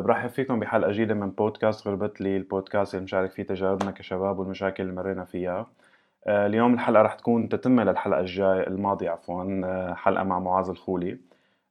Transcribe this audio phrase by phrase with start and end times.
[0.00, 4.82] برحب فيكم بحلقة جديدة من بودكاست غربت لي البودكاست اللي مشارك فيه تجاربنا كشباب والمشاكل
[4.82, 5.66] اللي مرينا فيها.
[6.26, 11.18] أه اليوم الحلقة رح تكون تتمة للحلقة الجاي الماضية عفوا أه حلقة مع معاذ الخولي.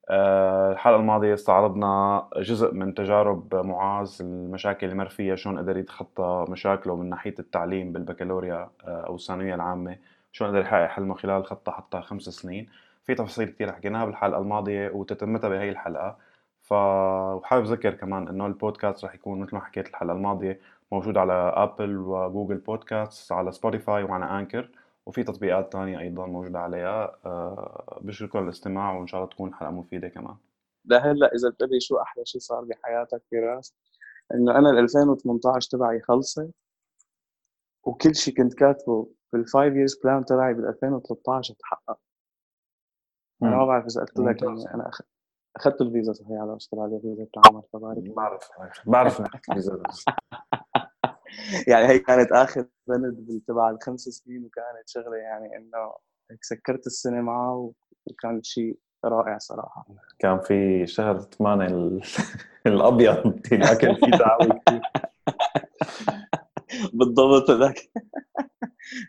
[0.10, 6.46] أه الحلقة الماضية استعرضنا جزء من تجارب معاذ المشاكل اللي مر فيها شلون قدر يتخطى
[6.50, 9.98] مشاكله من ناحية التعليم بالبكالوريا أو الثانوية العامة
[10.32, 12.68] شلون قدر يحقق حلمه خلال خطة حتى خمس سنين.
[13.04, 15.70] في تفاصيل كثير حكيناها بالحلقة الماضية وتتمتها بهي
[16.72, 20.60] الحلقة فحابب أذكر كمان إنه البودكاست رح يكون مثل ما حكيت الحلقة الماضية
[20.92, 24.72] موجود على Apple و Google Podcast على Spotify وعلى Anchor
[25.06, 27.18] وفي تطبيقات تانية أيضا موجودة عليها.
[27.26, 30.36] أه بشكركم الاستماع وإن شاء الله تكون حلقة مفيدة كمان.
[30.86, 33.76] لهلأ إذا بتقول شو أحلى شيء صار بحياتك فراس
[34.34, 36.52] إنه أنا ال 2018 تبعي خلصت
[37.84, 42.00] وكل شيء كنت كاتبه بال five years plan تبعي بال 2013 تحقق.
[43.44, 45.02] أنا ما بعرف إذا قلت لك يعني أنا أخ...
[45.56, 48.50] أخذت الفيزا صحيح على أستراليا فيزا عمر فبارك بعرف
[48.86, 49.22] بعرف.
[49.54, 49.84] فيزا.
[51.68, 55.94] يعني هي كانت آخر بند تبع الخمس سنين وكانت شغلة يعني إنه
[56.32, 57.74] هيك سكرت السنة معه
[58.06, 59.86] وكان شيء رائع صراحة.
[60.20, 62.02] كان في شهر 8 ال...
[62.68, 64.82] الأبيض اكل فيه تعاوي كثير.
[66.94, 67.92] بالضبط هذاك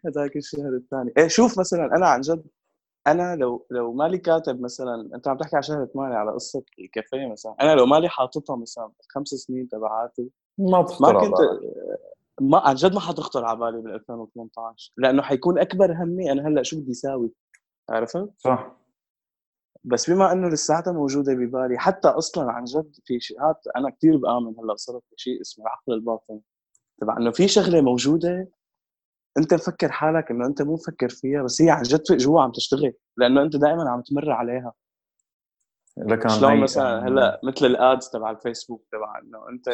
[0.07, 1.13] هذاك الشهر الثاني.
[1.19, 2.47] إيه شوف مثلا أنا عن جد
[3.07, 7.27] أنا لو لو مالي كاتب مثلا أنت عم تحكي على شهر 8 على قصة الكافيه
[7.27, 10.31] مثلا أنا لو مالي حاططها مثلا الخمس سنين تبعاتي.
[10.59, 11.37] ما بتخطر ما كنت
[12.41, 16.63] ما عن جد ما حتخطر على بالي بال 2018 لأنه حيكون أكبر همي أنا هلأ
[16.63, 17.33] شو بدي أساوي
[17.91, 18.77] عرفت؟ صح.
[19.85, 23.37] بس بما إنه لساتها موجودة ببالي حتى أصلا عن جد في شيء
[23.77, 26.41] أنا كثير بآمن هلأ صرت بشيء اسمه العقل الباطن.
[27.01, 28.49] تبع إنه في شغلة موجودة
[29.39, 32.93] أنت مفكر حالك إنه أنت مو مفكر فيها بس هي عن جد جوا عم تشتغل
[33.17, 34.73] لأنه أنت دائما عم تمر عليها.
[35.99, 39.69] لكن شلون مثلا هلأ مثل ال ads تبع الفيسبوك تبع إنه أنت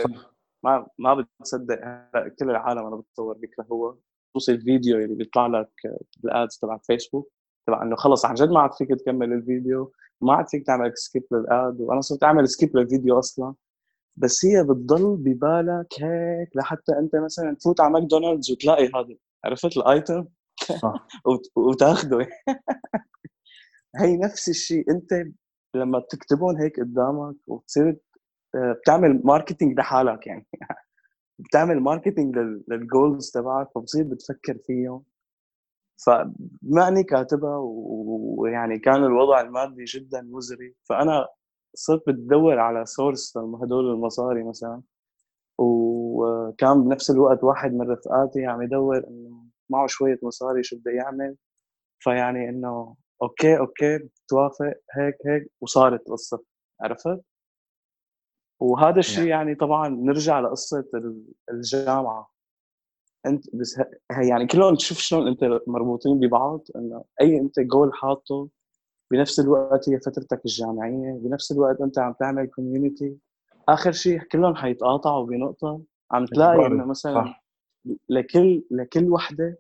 [0.65, 3.97] ما ما بتصدق هلأ كل العالم أنا بتصور بيكرهوها
[4.35, 5.71] خصوصي الفيديو اللي بيطلع لك
[6.17, 7.33] بال ads تبع الفيسبوك
[7.67, 11.25] تبع إنه خلص عن جد ما عاد فيك تكمل الفيديو ما عاد فيك تعمل skip
[11.33, 13.55] لل ad وأنا صرت أعمل skip للفيديو أصلا.
[14.17, 19.17] بس هي بتضل ببالك هيك لحتى أنت مثلا تفوت على ماكدونالدز وتلاقي هذا.
[19.45, 20.25] عرفت ال item؟
[20.83, 21.07] صح.
[21.57, 22.29] وتاخده.
[23.97, 24.91] هي نفس الشيء.
[24.91, 25.25] أنت
[25.75, 27.97] لما بتكتبون هيك قدامك وتصير
[28.57, 30.47] بتعمل marketing لحالك يعني.
[31.39, 32.39] بتعمل marketing
[32.69, 35.05] لل goals تبعك فبصير بتفكر فيهم.
[36.07, 37.59] فبما اني كاتبها
[38.39, 40.75] ويعني كان الوضع المادي جدا مزري.
[40.89, 41.29] فأنا
[41.75, 44.83] صرت بدور على source هدول المصاري مثلا.
[45.59, 51.37] وكان بنفس الوقت واحد من رفقاتي عم يدور إنه معه شوية مصاري شو بده يعمل.
[51.99, 56.43] فيعني إنه أوكي أوكي توافق هيك هيك وصارت القصة
[56.81, 57.21] عرفت؟
[58.61, 60.85] وهذا الشيء يعني طبعا نرجع لقصة
[61.51, 62.33] الجامعة.
[63.27, 63.81] أنت بس
[64.29, 68.49] يعني كلهم تشوف شلون أنت مربوطين ببعض إنه أي أنت جول حاطه
[69.11, 73.17] بنفس الوقت هي فترتك الجامعية بنفس الوقت أنت عم تعمل كوميونتي
[73.69, 77.35] آخر شيء كلهم حيتقاطعوا بنقطة عم تلاقي إنه مثلا
[78.09, 79.59] لكل لكل وحدة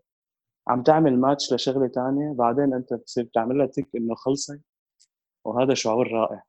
[0.69, 4.61] عم تعمل ماتش لشغلة ثانية بعدين أنت بتصير بتعمل لها تك إنه خلصت
[5.45, 6.43] وهذا شعور رائع.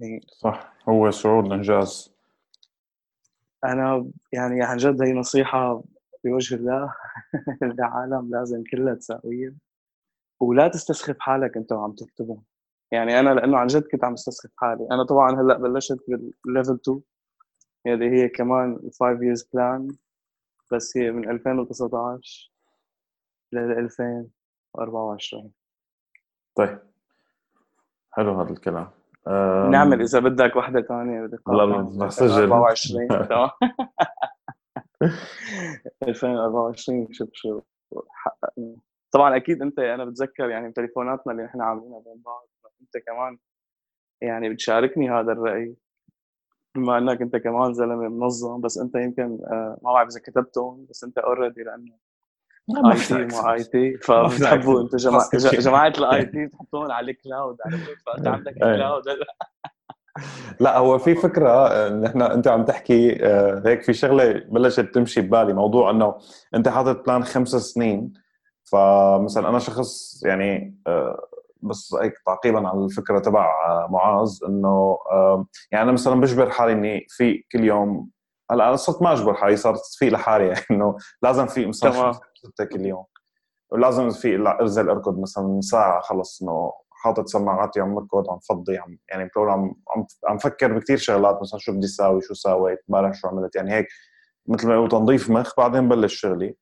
[0.00, 2.14] يعني صح هو شعور الانجاز
[3.64, 5.82] أنا يعني عن جد هي نصيحة
[6.24, 6.94] بوجه الله
[7.62, 9.54] للعالم لازم كلها تساويها
[10.40, 12.42] ولا تستسخف حالك أنت وعم تكتبهم.
[12.92, 14.88] يعني أنا لأنه عن جد كنت عم استسخف حالي.
[14.92, 15.98] أنا طبعا هلأ بلشت
[16.44, 17.00] بال level 2
[17.86, 19.88] اللي هي كمان 5 years plan
[20.72, 22.52] بس هي من 2019
[23.52, 25.52] ل 2024
[26.54, 26.78] طيب.
[28.12, 28.90] حلو هذا الكلام.
[29.70, 33.50] نعمل إذا بدك وحدة ثانية لا بسجل 24 تمام.
[36.08, 37.60] 2024 شوف شو
[38.10, 38.76] حققنا.
[39.12, 42.48] طبعا أكيد أنت أنا بتذكر يعني تليفوناتنا اللي نحن عاملينها بين بعض.
[42.96, 43.38] أنت كمان
[44.20, 45.76] يعني بتشاركني هذا الرأي
[46.74, 51.04] بما إنك أنت كمان زلمة منظم بس أنت يمكن آه، ما بعرف إذا كتبتهم بس
[51.04, 51.96] أنت already لأنه
[52.92, 54.96] IT مع IT فبتحبوا أنتم
[55.58, 57.56] جماعة ال IT تحطون على ال cloud
[58.06, 59.02] فأنت عندك cloud
[60.60, 65.52] لا هو في فكرة نحن أنت عم تحكي آه، هيك في شغلة بلشت تمشي ببالي
[65.52, 66.18] موضوع إنه
[66.54, 68.12] أنت حاطط plan خمس سنين
[68.64, 71.29] فمثلا أنا شخص يعني آه،
[71.62, 73.48] بس هيك تعقيبا على الفكرة تبع
[73.90, 74.98] معاذ إنه
[75.72, 78.10] يعني أنا مثلا بجبر حالي إني في كل يوم
[78.50, 82.64] هلأ أنا صرت ما أجبر حالي صارت في لحالي يعني إنه لازم في مثلا ستة
[82.64, 83.04] كل يوم.
[83.70, 88.98] ولازم في انزل أركض مثلا ساعة خلص إنه حاطط سماعاتي عم بركض عم فضي عم
[89.08, 93.14] يعني بقول عم عم عم فكر بكثير شغلات مثلا شو بدي أساوي شو سويت امبارح
[93.14, 93.86] شو عملت يعني هيك
[94.46, 96.56] مثل ما يقولوا تنظيف مخ بعدين بلش شغلي.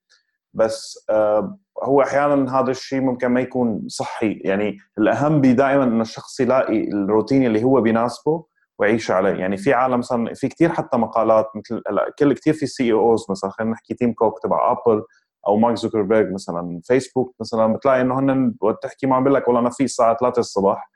[0.54, 4.32] بس آه هو أحيانا هذا الشيء ممكن ما يكون صحي.
[4.44, 8.44] يعني الأهم بي دائما انه الشخص يلاقي الروتين اللي هو بيناسبه
[8.78, 9.34] ويعيش عليه.
[9.34, 11.82] يعني في عالم مثلا في كثير حتى مقالات مثل
[12.18, 13.50] كل كثير في CEOs مثلا.
[13.50, 15.02] خلينا نحكي تيم كوك تبع ابل
[15.46, 16.80] أو مارك زوكربيرج مثلا.
[16.84, 20.40] فيسبوك مثلا بتلاقي إنه هن وقت تحكي معهم بيقول لك والله أنا في الساعة 3
[20.40, 20.90] الصبح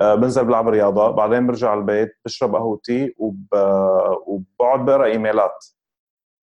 [0.00, 3.46] آه، بنزل بلعب رياضة بعدين برجع على البيت بشرب قهوتي وب...
[4.26, 5.64] وبقعد بقرأ إيميلات.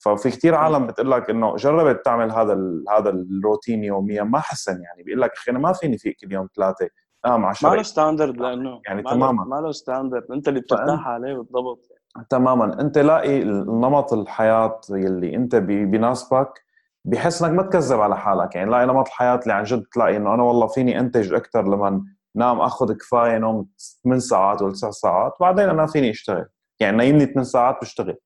[0.03, 2.85] ففي كثير عالم بتقول لك إنه جربت تعمل هذا ال...
[2.89, 5.03] هذا الروتين يوميا ما حسن يعني.
[5.03, 6.89] بيقول لك أخي أنا ما فيني فيك كل يوم ثلاثة
[7.25, 9.43] نام 10 ما له standard لأنه يعني تماما.
[9.43, 11.87] ما له standard أنت اللي بترتاح عليه بالضبط.
[12.29, 12.81] تماما.
[12.81, 16.63] أنت لاقي نمط الحياة يلي أنت بيناسبك
[17.05, 18.55] بحس إنك ما تكذب على حالك.
[18.55, 22.05] يعني لاقي نمط الحياة اللي عن جد تلاقي إنه أنا والله فيني أنتج أكثر لما
[22.35, 23.67] نام آخذ كفاية نوم
[24.03, 26.45] 8 ساعات ولا 9 ساعات بعدين أنا فيني أشتغل.
[26.79, 28.17] يعني نايمني 8 ساعات بشتغل.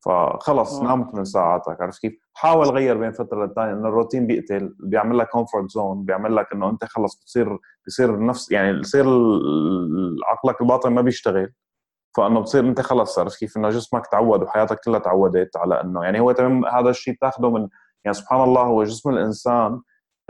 [0.00, 5.18] فخلص نام 8 ساعاتك عرفت كيف؟ حاول غير بين فترة للثانيه انه الروتين بيقتل بيعمل
[5.18, 9.06] لك comfort zone بيعمل لك إنه أنت خلص بتصير بصير نفس يعني بصير
[10.26, 11.52] عقلك الباطن ما بيشتغل
[12.16, 13.18] فإنه بتصير أنت خلص.
[13.18, 17.14] عرفت كيف؟ إنه جسمك تعود وحياتك كلها تعودت على إنه يعني هو تمام هذا الشيء
[17.14, 17.68] بتاخذه من
[18.04, 19.80] يعني سبحان الله هو جسم الإنسان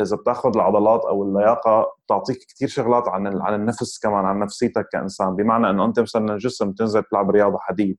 [0.01, 5.37] إذا بتاخذ العضلات أو اللياقة بتعطيك كثير شغلات عن عن النفس كمان عن نفسيتك كإنسان.
[5.37, 7.99] بمعنى إنه أنت مثلا الجسم تنزل تلعب رياضة حديد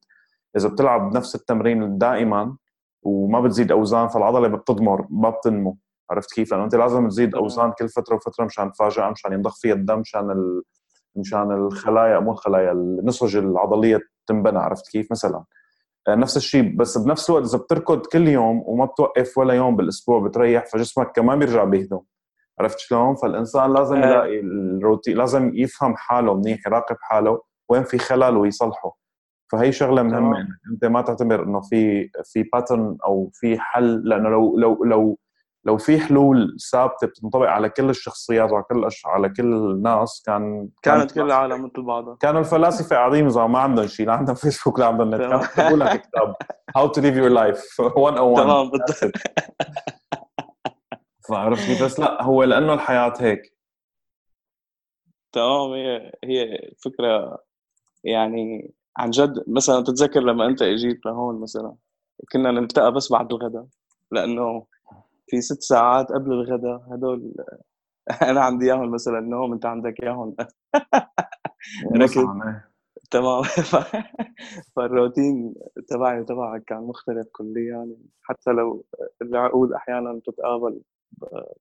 [0.58, 2.56] إذا بتلعب نفس التمرين دائما
[3.04, 5.78] وما بتزيد أوزان فالعضلة بتضمر ما بتنمو
[6.12, 9.74] عرفت كيف؟ لأنه أنت لازم تزيد أوزان كل فترة وفترة مشان تفاجئ مشان ينضخ فيها
[9.74, 10.64] الدم مشان ال...
[11.16, 15.44] مشان الخلايا مو الخلايا النسج العضلية تنبنى عرفت كيف؟ مثلا
[16.08, 20.20] آه، نفس الشيء بس بنفس الوقت إذا بتركض كل يوم وما بتوقف ولا يوم بالأسبوع
[20.20, 22.00] بتريح فجسمك كمان بيرجع بيهدم
[22.60, 24.08] عرفت شلون؟ فالإنسان لازم آه.
[24.08, 29.01] يلاقي الروتين لازم يفهم حاله منيح يراقب حاله وين في خلل ويصلحه
[29.52, 30.40] فهي شغلة مهمة.
[30.40, 35.18] انك أنت ما تعتبر إنه في في pattern أو في حل لأنه لو لو لو
[35.66, 41.12] لو في حلول ثابتة بتنطبق على كل الشخصيات وعلى كل على كل الناس كان كانت
[41.12, 42.16] كل العالم مثل بعضها.
[42.20, 46.02] كانوا الفلاسفة قاعدين ما عندهم شيء لا عندهم فيسبوك لا عندهم نت كانوا يكتبوا لك
[46.02, 46.36] كتاب.
[46.76, 49.12] how to live your life 101 تمام بالضبط.
[51.30, 53.42] فعرفت كيف بس لا هو لأنه الحياة هيك.
[55.32, 57.40] تمام هي هي فكرة
[58.04, 61.76] يعني عن جد مثلا تتذكر لما أنت إجيت لهون مثلا
[62.32, 63.66] كنا نلتقى بس بعد الغداء
[64.12, 64.66] لأنه
[65.28, 67.34] في ست ساعات قبل الغداء هدول
[68.30, 70.36] أنا عندي إياهم مثلا نوم أنت عندك إياهم.
[73.12, 73.44] تمام.
[74.76, 75.54] فالروتين
[75.88, 78.86] تبعي وتبعك كان مختلف كليا يعني حتى لو
[79.22, 80.82] العقول أحيانا تتقابل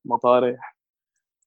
[0.04, 0.79] مطارح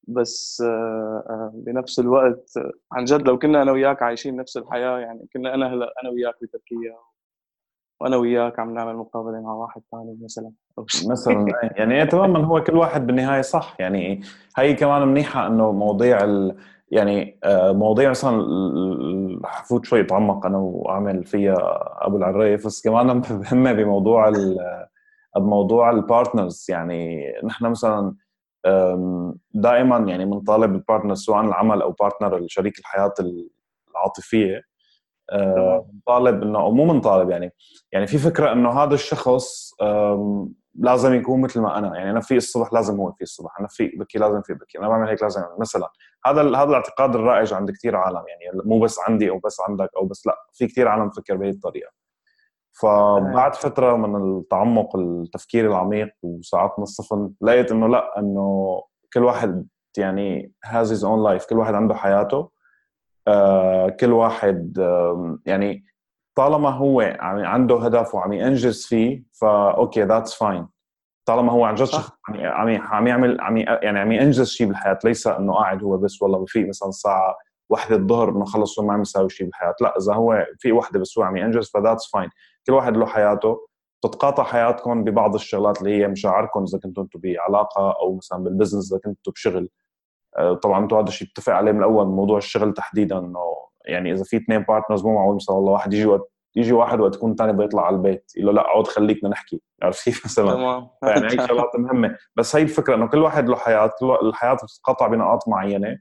[0.08, 2.54] بس آه، آه، بنفس الوقت
[2.92, 6.36] عن جد لو كنا أنا وياك عايشين نفس الحياة يعني كنا أنا هلا أنا وياك
[6.42, 6.96] بتركيا
[8.02, 11.12] وأنا وياك عم نعمل مقابلة مع واحد ثاني مثلا أو شيء.
[11.12, 11.46] مثلا
[11.78, 14.22] يعني تماما هو كل واحد بالنهاية صح يعني
[14.58, 16.58] هي كمان منيحة إنه مواضيع ال
[16.92, 18.46] يعني آه، مواضيع مثلا
[19.46, 21.56] حفوت شوي اتعمق أنا وأعمل فيها
[22.06, 24.32] أبو العريف بس كمان مهمه بموضوع
[25.38, 28.16] بموضوع ال partners يعني نحن مثلا
[29.54, 33.14] دائما يعني بنطالب ال partner سواء العمل أو partner شريك الحياة
[33.90, 34.62] العاطفية.
[35.34, 37.54] بنطالب إنه أو مو بنطالب يعني
[37.92, 39.74] يعني في فكرة إنه هذا الشخص
[40.76, 41.98] لازم يكون مثل ما أنا.
[41.98, 44.88] يعني أنا في الصبح لازم هو في الصبح أنا فيق بكير لازم فيق بكير أنا
[44.88, 45.56] بعمل هيك لازم أعمل.
[45.60, 45.90] مثلا
[46.26, 50.06] هذا هذا الاعتقاد الرائج عند كثير عالم يعني مو بس عندي أو بس عندك أو
[50.06, 51.92] بس لا في كثير عالم بفكر بهي الطريقة.
[52.82, 58.82] فبعد فترة من التعمق التفكير العميق وساعات من الصفن لقيت إنه لأ إنه
[59.14, 62.50] كل واحد يعني has his own life كل واحد عنده حياته.
[63.28, 65.86] آه كل واحد آه يعني
[66.36, 70.68] طالما هو عم عنده هدف وعم ينجز فيه فا okay that's fine
[71.26, 75.28] طالما هو عن جد شخص عم عم يعمل عم يعني عم ينجز شيء بالحياة ليس
[75.28, 77.36] إنه قاعد هو بس والله بفيق مثلا الساعة
[77.70, 79.76] واحدة الظهر إنه خلص هو ما عم يساوي شيء بالحياة.
[79.82, 82.30] لأ إذا هو في وحدة بس هو عم ينجز ف that's fine
[82.68, 83.68] كل واحد له حياته
[84.04, 88.92] تتقاطع حياتكم ببعض الشغلات اللي هي مشاعركم إذا كنتوا أنتم بعلاقة أو مثلا بال business
[88.94, 89.70] إذا كنتوا بشغل.
[90.38, 93.40] آه، طبعا أنتم هذا الشيء اتفق عليه من الأول موضوع الشغل تحديدا إنه
[93.86, 97.16] يعني إذا في اثنين partners مو معقول مثلا والله واحد يجي وقت يجي واحد وقت
[97.16, 99.62] يكون الثاني بيطلع على البيت يقول له لا اقعد خليك نحكي.
[99.84, 100.54] عرفت كيف؟ مثلا.
[100.54, 100.90] تمام.
[101.04, 102.18] يعني هي شغلات مهمة.
[102.36, 103.92] بس هي الفكرة إنه كل واحد له حياة
[104.24, 106.00] الحياة بتتقطع بنقاط معينة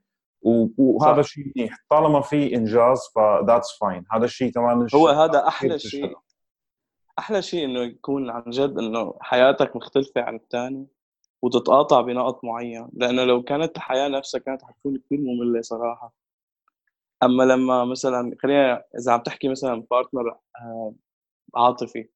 [0.79, 1.77] وهذا الشيء منيح.
[1.91, 6.15] طالما في إنجاز ف that's fine هذا الشيء كمان هو هذا أحلى شيء.
[7.19, 10.87] أحلى شيء إنه يكون عن جد إنه حياتك مختلفة عن الثاني
[11.43, 16.15] وتتقاطع بنقط معين لأنه لو كانت الحياة نفسها كانت حتكون كثير مملة صراحة.
[17.23, 20.95] أما لما مثلا خلينا إذا عم تحكي مثلا بارتنر آه،
[21.57, 22.09] عاطفي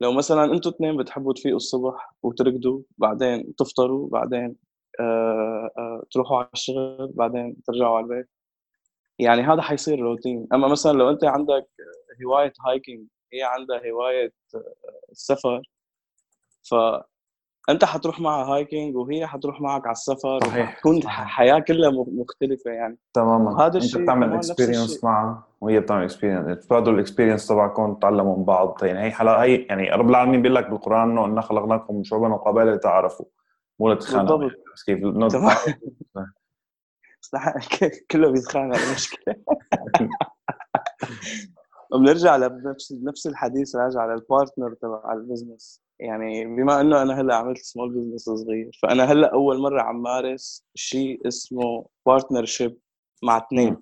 [0.00, 4.56] لو مثلا أنتوا اثنين بتحبوا تفيقوا الصبح وتركضوا بعدين تفطروا بعدين
[5.00, 8.28] آه، آه، تروحوا على الشغل بعدين ترجعوا على البيت
[9.18, 11.68] يعني هذا حيصير روتين أما مثلا لو أنت عندك
[12.26, 14.32] هواية hiking هي عندها هواية
[15.10, 15.62] السفر.
[16.62, 16.74] ف
[17.68, 22.98] أنت حتروح معها hiking وهي حتروح معك على السفر صحيح تكون الحياة كلها مختلفة يعني.
[23.12, 23.50] تماما.
[23.50, 28.44] وهذا الشيء انت بتعمل experience معها وهي بتعمل experience تبادلوا ال experience تبعكم تتعلموا من
[28.44, 28.84] بعض.
[28.84, 32.28] يعني هي حلا هي يعني رب العالمين بيقول لك بالقرآن إنه إنا خلقناكم من شعوبا
[32.28, 33.26] وقبائل لتعرفوا
[33.78, 34.50] مو لتتخانقوا.
[34.74, 34.98] بس كيف؟
[38.10, 39.34] كله بيتخانق المشكلة
[41.92, 47.34] بنرجع لنفس نفس الحديث راجع لل partner تبع ال business يعني بما إنه أنا هلأ
[47.34, 52.78] عملت small business صغير فأنا هلأ أول مرة عم مارس شيء اسمه partnership
[53.22, 53.76] مع اثنين.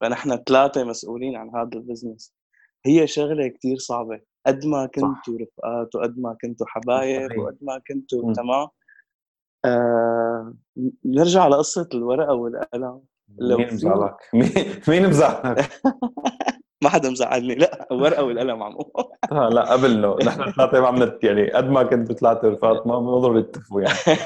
[0.00, 2.34] فنحن ثلاثة مسؤولين عن هذا ال business
[2.86, 4.20] هي شغلة كثير صعبة.
[4.46, 8.68] قد ما كنتوا رفقات وقد ما كنتوا حبايب وقد ما كنتوا تمام.
[9.64, 10.54] آه
[11.04, 13.00] نرجع لقصة الورقة والقلم.
[13.28, 14.16] مين مزعلك؟
[14.88, 15.70] مين مزعلك؟
[16.82, 17.54] ما حدا مزعلني.
[17.54, 18.92] لا ورقة والقلم عمو.
[19.32, 23.36] آه لا قبل له نحن ثلاثة ما عم يعني قد ما كنت ثلاثة فاطمه بنضرب
[23.36, 24.18] نتفقوا يعني.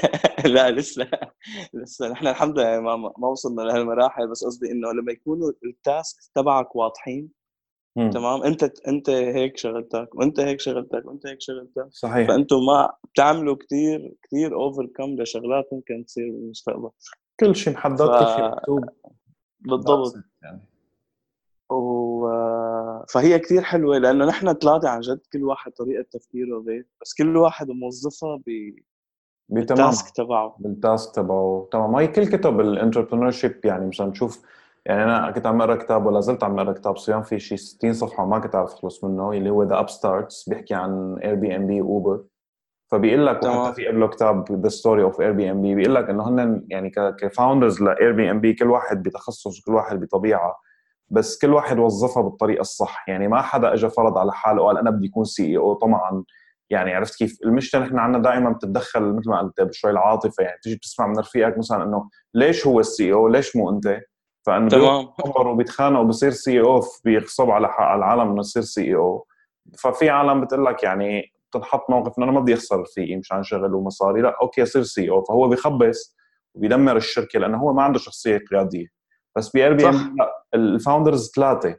[0.54, 1.08] لا لسه
[1.74, 2.08] لسه.
[2.08, 7.42] نحن الحمد لله ما, ما وصلنا لهالمراحل بس قصدي إنه لما يكونوا التاسك تبعك واضحين.
[7.96, 11.86] تمام؟ أنت أنت هيك شغلتك وأنت هيك شغلتك وأنت هيك شغلتك.
[11.90, 12.28] صحيح.
[12.28, 16.90] فانتم ما بتعملوا كثير كثير اوفر كم لشغلات ممكن تصير بالمستقبل.
[17.40, 17.98] كل شيء محدد.
[17.98, 18.84] كل شيء مكتوب.
[19.60, 20.14] بالضبط.
[20.14, 20.31] يعني
[21.74, 22.28] و...
[23.08, 27.36] فهي كثير حلوة لأنه نحن ثلاثة عن جد كل واحد طريقة تفكيره غير بس كل
[27.36, 28.74] واحد موظفها ب
[29.48, 30.56] بالتاسك تبعه.
[30.58, 31.68] بالتاسك تبعه.
[31.72, 31.96] تمام.
[31.96, 34.42] هي كل كتب الانتربرنور شيب يعني مشان نشوف
[34.86, 37.92] يعني أنا كنت عم أقرأ كتاب ولا زلت عم أقرأ كتاب صيام في شيء 60
[37.92, 41.56] صفحة وما كنت عارف أخلص منه اللي هو ذا اب ستارتس بيحكي عن اير بي
[41.56, 42.24] ام بي واوبر
[42.90, 46.90] فبيقول لك وحتى في قبله كتاب The Story of Airbnb بيقول لك إنه هن يعني
[47.18, 50.56] ك founders ل Airbnb كل واحد بتخصص وكل واحد بطبيعة.
[51.12, 53.08] بس كل واحد وظفها بالطريقة الصح.
[53.08, 55.74] يعني ما حدا اجى فرض على حاله وقال أنا بدي أكون CEO.
[55.74, 56.24] طبعا
[56.70, 60.44] يعني عرفت كيف؟ المشكلة نحن عندنا دائما بتتدخل مثل ما قلت بشوي العاطفة.
[60.44, 64.00] يعني بتيجي بتسمع من رفيقك مثلا إنه ليش هو ال CEO؟ ليش مو أنت؟
[64.46, 65.08] فإنه تمام.
[65.46, 66.82] وبيتخانقوا بصير CEO.
[67.04, 69.26] بيغصب على العالم إنه يصير CEO.
[69.78, 73.74] ففي عالم بتقول لك يعني بتنحط موقف إنه أنا ما بدي أخسر رفيقي مشان شغل
[73.74, 74.20] ومصاري.
[74.20, 75.24] لا okay صير CEO.
[75.24, 76.16] فهو بيخبص
[76.54, 79.01] وبيدمر الشركة لأنه هو ما عنده شخصية قيادية.
[79.36, 80.16] بس ب Airbnb
[80.54, 81.76] ال founders ثلاثة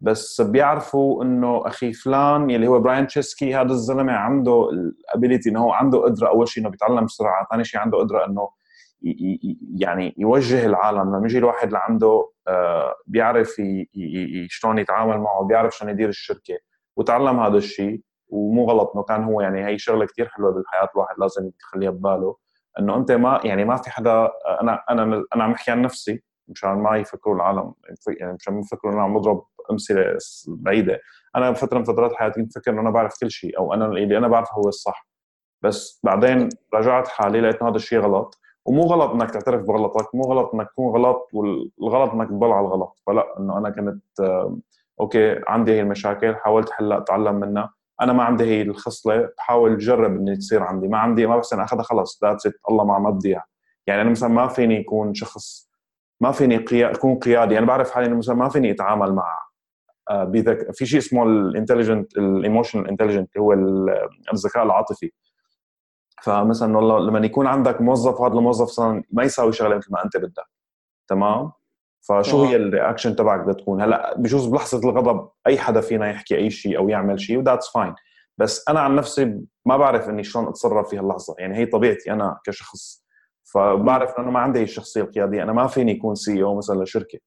[0.00, 5.60] بس بيعرفوا إنه أخي فلان يلي هو براين تشيسكي هذا الزلمة عنده ال ability إنه
[5.60, 8.48] هو عنده قدرة أول شيء إنه بيتعلم بسرعة، ثاني شيء عنده قدرة إنه
[9.74, 13.62] يعني يوجه العالم لما يجي الواحد اللي عنده آه، بيعرف
[14.48, 16.58] شلون يتعامل معه بيعرف شلون يدير الشركة
[16.96, 21.14] وتعلم هذا الشيء ومو غلط إنه كان هو يعني هي شغلة كثير حلوة بالحياة الواحد
[21.18, 22.36] لازم يخليها بباله
[22.78, 24.30] إنه أنت ما يعني ما في حدا
[24.60, 27.72] أنا أنا أنا عم احكي عن نفسي مشان ما يفكروا العالم
[28.20, 30.18] يعني مشان ما يفكروا انه عم بضرب أمثلة
[30.48, 31.00] بعيدة.
[31.36, 34.18] أنا بفتره من فترات حياتي كنت فكر إنه أنا بعرف كل شيء أو أنا اللي
[34.18, 35.08] أنا بعرفه هو الصح.
[35.62, 38.38] بس بعدين راجعت حالي لقيت إنه هذا الشيء غلط.
[38.66, 43.02] ومو غلط إنك تعترف بغلطك مو غلط إنك تكون غلط والغلط إنك تضل على الغلط.
[43.06, 44.50] فلا إنه أنا كنت
[45.00, 47.74] okay عندي هي المشاكل حاولت حلها أتعلم منها.
[48.00, 50.88] أنا ما عندي هي الخصلة بحاول أجرب إني تصير عندي.
[50.88, 53.18] ما عندي ما بحسن أخذها خلص that's all ما عم
[53.86, 55.71] يعني أنا مثلا ما فيني يكون شخص
[56.22, 56.90] ما فيني قيا...
[56.90, 57.58] اكون قيادي.
[57.58, 59.38] أنا بعرف حالي إنه مثلا ما فيني أتعامل مع
[60.10, 60.74] آه، بذك...
[60.74, 63.52] في شيء اسمه ال intelligent ال emotional intelligent هو
[64.32, 65.10] الذكاء العاطفي.
[66.22, 70.16] فمثلا والله لما يكون عندك موظف وهذا الموظف مثلا ما يساوي شغلة مثل ما أنت
[70.16, 70.46] بدك.
[71.08, 71.52] تمام؟
[72.08, 76.36] فشو هي ال reaction تبعك بدها تكون؟ هلأ بجوز بلحظة الغضب أي حدا فينا يحكي
[76.36, 77.94] أي شيء أو يعمل شيء و that's fine
[78.38, 81.34] بس أنا عن نفسي ما بعرف إني شلون أتصرف في هاللحظة.
[81.38, 83.01] يعني هي طبيعتي أنا كشخص
[83.44, 85.42] فبعرف إنه ما عندي هي الشخصية القيادية.
[85.42, 87.18] أنا ما فيني اكون CEO مثلا لشركة.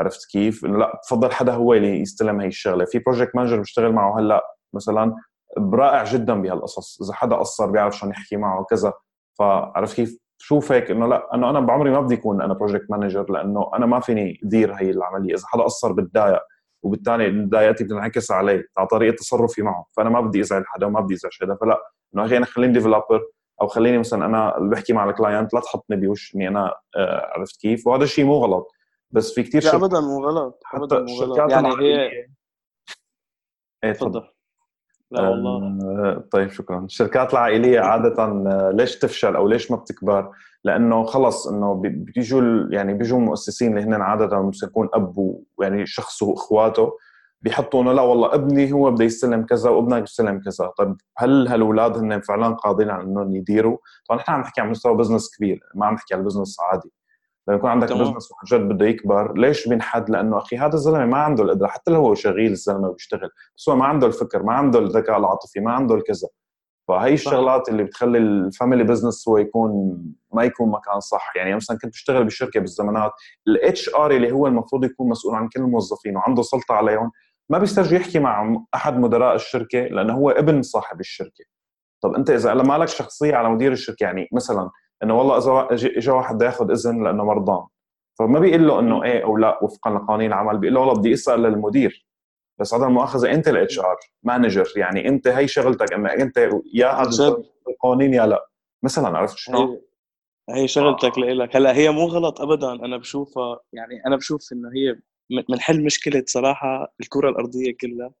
[0.00, 2.84] عرفت كيف؟ إنه لا بفضل حدا هو اللي يستلم هي الشغلة.
[2.84, 4.42] في project manager بشتغل معه هلأ
[4.74, 5.14] مثلا
[5.58, 7.02] رائع جدا بهالقصص.
[7.02, 8.92] إذا حدا قصر بيعرف شلون يحكي معه وكذا
[9.38, 13.30] فعرفت كيف؟ شوف هيك إنه لا إنه أنا بعمري ما بدي اكون أنا project manager
[13.30, 15.34] لأنه أنا ما فيني أدير هي العملية.
[15.34, 16.40] إذا حدا قصر بتضايق
[16.82, 19.86] وبالتالي ضايقتي بتنعكس علي على طريقة تصرفي معه.
[19.96, 21.80] فأنا ما بدي أزعل حدا وما بدي ازعج حدا فلا
[22.14, 23.22] إنه أخي أنا خليني developer
[23.62, 27.32] أو خليني مثلا أنا اللي بحكي مع ال client لا تحطني بوش إني أنا آه،
[27.36, 28.72] عرفت كيف؟ وهذا الشيء مو غلط
[29.10, 31.52] بس في كثير شركات ابدا مو غلط ابدا مو غلط.
[31.52, 32.10] يعني هي
[33.84, 34.22] إيه تفضل.
[35.10, 35.78] لا والله.
[35.82, 36.84] آه طيب شكرا.
[36.84, 40.30] الشركات العائلية عادة آه، ليش تفشل أو ليش ما بتكبر؟
[40.64, 46.98] لأنه خلص إنه بيجوا يعني بيجوا المؤسسين اللي هن عادة يكون أب ويعني شخص وأخواته.
[47.44, 50.72] بيحطوا انه لا والله ابني هو بده يستلم كذا وابنك يستلم كذا.
[50.78, 54.96] طيب هل هالاولاد هن فعلا قادرين على إنهم يديروا؟ طبعا نحن عم نحكي عن مستوى
[54.96, 56.92] business كبير ما عم نحكي عن business عادي.
[57.48, 61.18] لما يكون عندك business وعن جد بده يكبر ليش بينحد؟ لأنه أخي هذا الزلمة ما
[61.18, 64.78] عنده القدرة حتى لو هو شغيل الزلمة بيشتغل بس هو ما عنده الفكر ما عنده
[64.78, 66.28] الذكاء العاطفي ما عنده الكذا.
[66.88, 69.70] فهي الشغلات اللي بتخلي ال family business هو يكون
[70.32, 71.32] ما يكون مكان صح.
[71.36, 73.12] يعني مثلا كنت بشتغل بشركة بالزمانات
[73.48, 77.10] ال HR اللي هو المفروض يكون مسؤول عن كل الموظفين وعنده سلطة عليهم
[77.50, 81.44] ما بيسترجي يحكي مع أحد مدراء الشركة لأنه هو ابن صاحب الشركة.
[82.02, 84.70] طب أنت إذا ما لك شخصية على مدير الشركة يعني مثلا
[85.02, 87.66] إنه والله إذا اجى واحد بده ياخذ إذن لأنه مرضان.
[88.18, 91.42] فما بيقول له إنه إيه أو لا وفقا لقوانين العمل بيقول له والله بدي أسأل
[91.42, 92.06] للمدير.
[92.60, 97.36] بس لا مؤاخذة أنت ال HR manager يعني أنت هي شغلتك انك أنت يا هذا
[97.68, 98.48] القوانين يا لا.
[98.82, 99.80] مثلا عرفت شلون؟
[100.50, 102.72] هي شغلتك لك هلأ هي مو غلط ابدا.
[102.72, 105.00] أنا بشوفها يعني أنا بشوف إنه هي
[105.42, 108.12] بنحل مشكلة صراحة الكرة الأرضية كلها.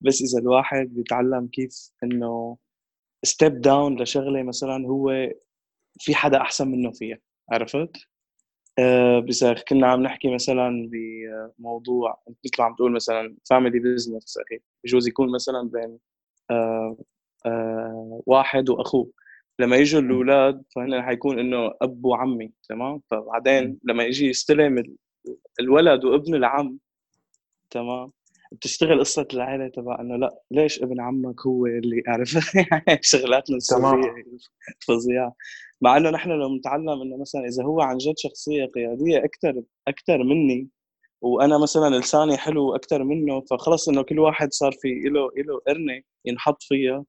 [0.00, 2.56] بس إذا الواحد بيتعلم كيف إنه
[3.24, 5.28] step down لشغلة مثلا هو
[6.00, 7.18] في حدا أحسن منه فيها
[7.50, 7.96] عرفت؟
[8.78, 10.90] آه بس كنا عم نحكي مثلا
[11.58, 14.60] بموضوع مثل عم تقول مثلا family business أخي.
[14.84, 15.98] بجوز يكون مثلا بين
[16.50, 16.96] آه
[17.46, 19.12] آه واحد وأخوه.
[19.58, 24.96] لما يجوا الأولاد فهنا حيكون إنه أب وعمي تمام؟ فبعدين لما يجي يستلم
[25.60, 26.78] الولد وابن العم.
[27.70, 28.12] تمام.
[28.52, 32.28] بتشتغل قصة العائله تبع إنه لا ليش ابن عمك هو اللي عارف
[33.02, 34.14] شغلاتنا السريه
[34.88, 35.34] فظيعة.
[35.80, 40.24] مع إنه نحن لو نتعلم إنه مثلا إذا هو عن جد شخصية قيادية أكثر أكثر
[40.24, 40.68] مني
[41.22, 46.02] وأنا مثلا لساني حلو أكثر منه فخلص إنه كل واحد صار في له له قرنة
[46.24, 47.04] ينحط فيها.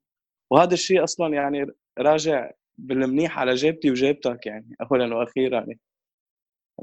[0.51, 1.65] وهذا الشيء أصلا يعني
[1.99, 5.79] راجع بالمنيح على جيبتي وجيبتك يعني اولا وأخيرا يعني.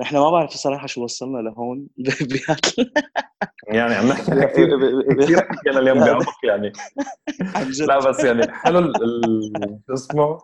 [0.03, 1.87] إحنا ما بعرف الصراحه شو وصلنا لهون.
[3.69, 4.69] يعني عم نحكي كثير
[5.21, 6.73] كثير حكينا اليوم بعمق يعني.
[7.81, 8.93] لا بس يعني حلو
[9.87, 10.39] شو اسمه؟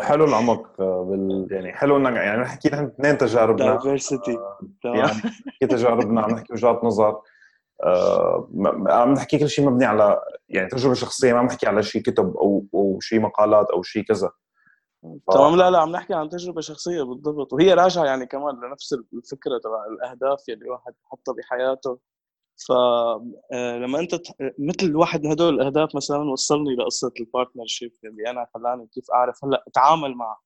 [0.00, 3.70] حلو العمق بال يعني حلو انك يعني نحكي نحن اثنين تجاربنا.
[3.70, 4.38] diversity
[4.84, 5.12] يعني
[5.46, 7.20] نحكي تجاربنا عم نحكي وجهات نظر.
[7.84, 8.48] آه،
[8.88, 12.36] عم نحكي كل شيء مبني على يعني تجربة شخصية ما عم نحكي على شيء كتب
[12.36, 14.30] أو أو شيء مقالات أو شيء كذا.
[15.32, 15.56] تمام.
[15.56, 17.52] لا لا عم نحكي عن تجربة شخصية بالضبط.
[17.52, 21.98] وهي راجعة يعني كمان لنفس الفكرة تبع الأهداف اللي الواحد بحطها بحياته.
[22.68, 24.14] فلما آه، أنت
[24.58, 29.44] مثل واحد من هدول الأهداف مثلا وصلني لقصة ال partnership اللي أنا خلاني كيف أعرف
[29.44, 30.36] هلأ أتعامل مع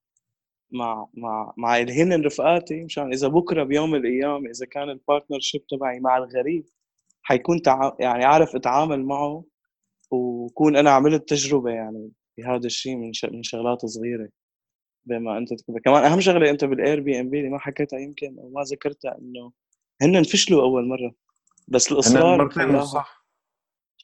[0.72, 2.84] مع مع مع اللي هن رفقاتي.
[2.84, 6.64] مشان إذا بكرة بيوم من الأيام إذا كان ال partnership تبعي مع الغريب
[7.22, 7.92] حيكون تع...
[8.00, 9.44] يعني أعرف أتعامل معه
[10.10, 13.24] وكون أنا عملت تجربة يعني بهذا الشيء من ش...
[13.24, 14.28] من شغلات صغيرة.
[15.06, 18.62] بما أنت تكبر كمان أهم شغلة أنت بال Airbnb اللي ما حكيتها يمكن أو ما
[18.62, 19.52] ذكرتها إنه
[20.02, 21.14] هن انفشلوا أول مرة
[21.68, 23.24] بس الإصرار مرتين صح.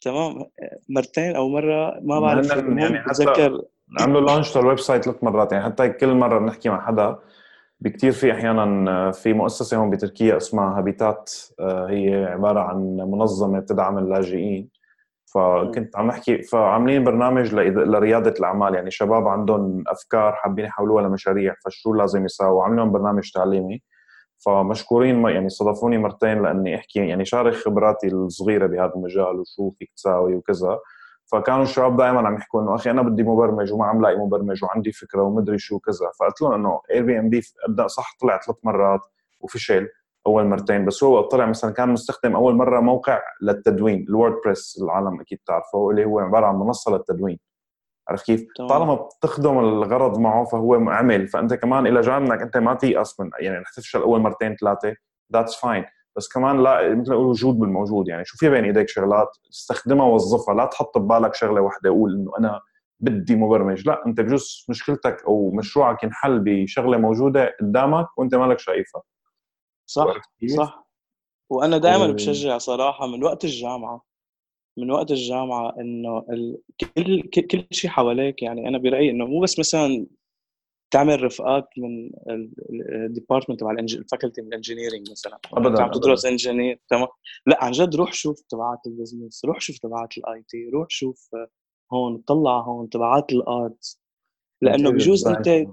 [0.03, 0.45] تمام
[0.89, 3.63] مرتين أو مرة ما بعرف يعني بتذكر.
[4.01, 7.19] عملوا launch لل website ثلاث مرات يعني حتى كل مرة بنحكي مع حدا
[7.81, 13.99] بكثير في أحيانا في مؤسسة هون بتركيا اسمها هابيتات آه، هي عبارة عن منظمة بتدعم
[13.99, 14.69] اللاجئين.
[15.35, 18.75] فكنت عم أحكي فعاملين برنامج لريادة الأعمال.
[18.75, 23.83] يعني شباب عندهم أفكار حابين يحولوها لمشاريع فشو لازم يساووا؟ عاملين برنامج تعليمي.
[24.47, 29.93] فمشكورين ما يعني استضافوني مرتين لأني أحكي يعني شارك خبراتي الصغيرة بهذا المجال وشو فيك
[29.97, 30.79] تساوي وكذا.
[31.33, 34.93] فكانوا الشباب دائما عم يحكوا إنه أخي أنا بدي مبرمج وما عم لاقي مبرمج وعندي
[34.93, 36.11] فكرة ومدري شو كذا.
[36.21, 37.43] فقلت لهم إنه Airbnb
[37.87, 39.01] صح طلع ثلاث مرات
[39.41, 39.89] وفشل.
[40.27, 45.21] أول مرتين بس هو طلع مثلا كان مستخدم أول مرة موقع للتدوين ال WordPress العالم
[45.21, 47.39] أكيد تعرفه اللي هو عبارة عن منصة للتدوين.
[48.09, 52.75] عرفت كيف؟ طالما بتخدم الغرض معه فهو عمل فأنت كمان إلى جانب انك أنت ما
[52.75, 54.95] تيأس من يعني رح تفشل أول مرتين ثلاثة
[55.33, 55.85] that's fine
[56.17, 60.65] بس كمان لا مثل وجود بالموجود يعني شو في بين إيديك شغلات؟ استخدمها وظفها لا
[60.65, 62.61] تحط ببالك شغلة واحدة قول إنه أنا
[63.01, 69.03] بدي مبرمج لا أنت بجوز مشكلتك أو مشروعك ينحل بشغلة موجودة قدامك وأنت مالك شايفها.
[69.87, 70.07] صح
[70.57, 70.89] صح.
[71.51, 74.05] وأنا دائما بشجع صراحة من وقت الجامعة
[74.79, 76.59] من وقت الجامعة إنه ال...
[76.81, 80.07] كل كل شيء حواليك يعني أنا برأيي إنه مو بس مثلا
[80.91, 82.11] تعمل رفقات من
[83.05, 87.09] ال department تبع ال faculty من ال engineering مثلا ابدا عم تدرس engineer تمام.
[87.47, 91.31] لا عن جد روح شوف تبعات ال business روح شوف تبعات ال IT روح شوف
[91.93, 93.99] هون طلع هون تبعات ال art
[94.65, 95.67] لأنه بجوز أنت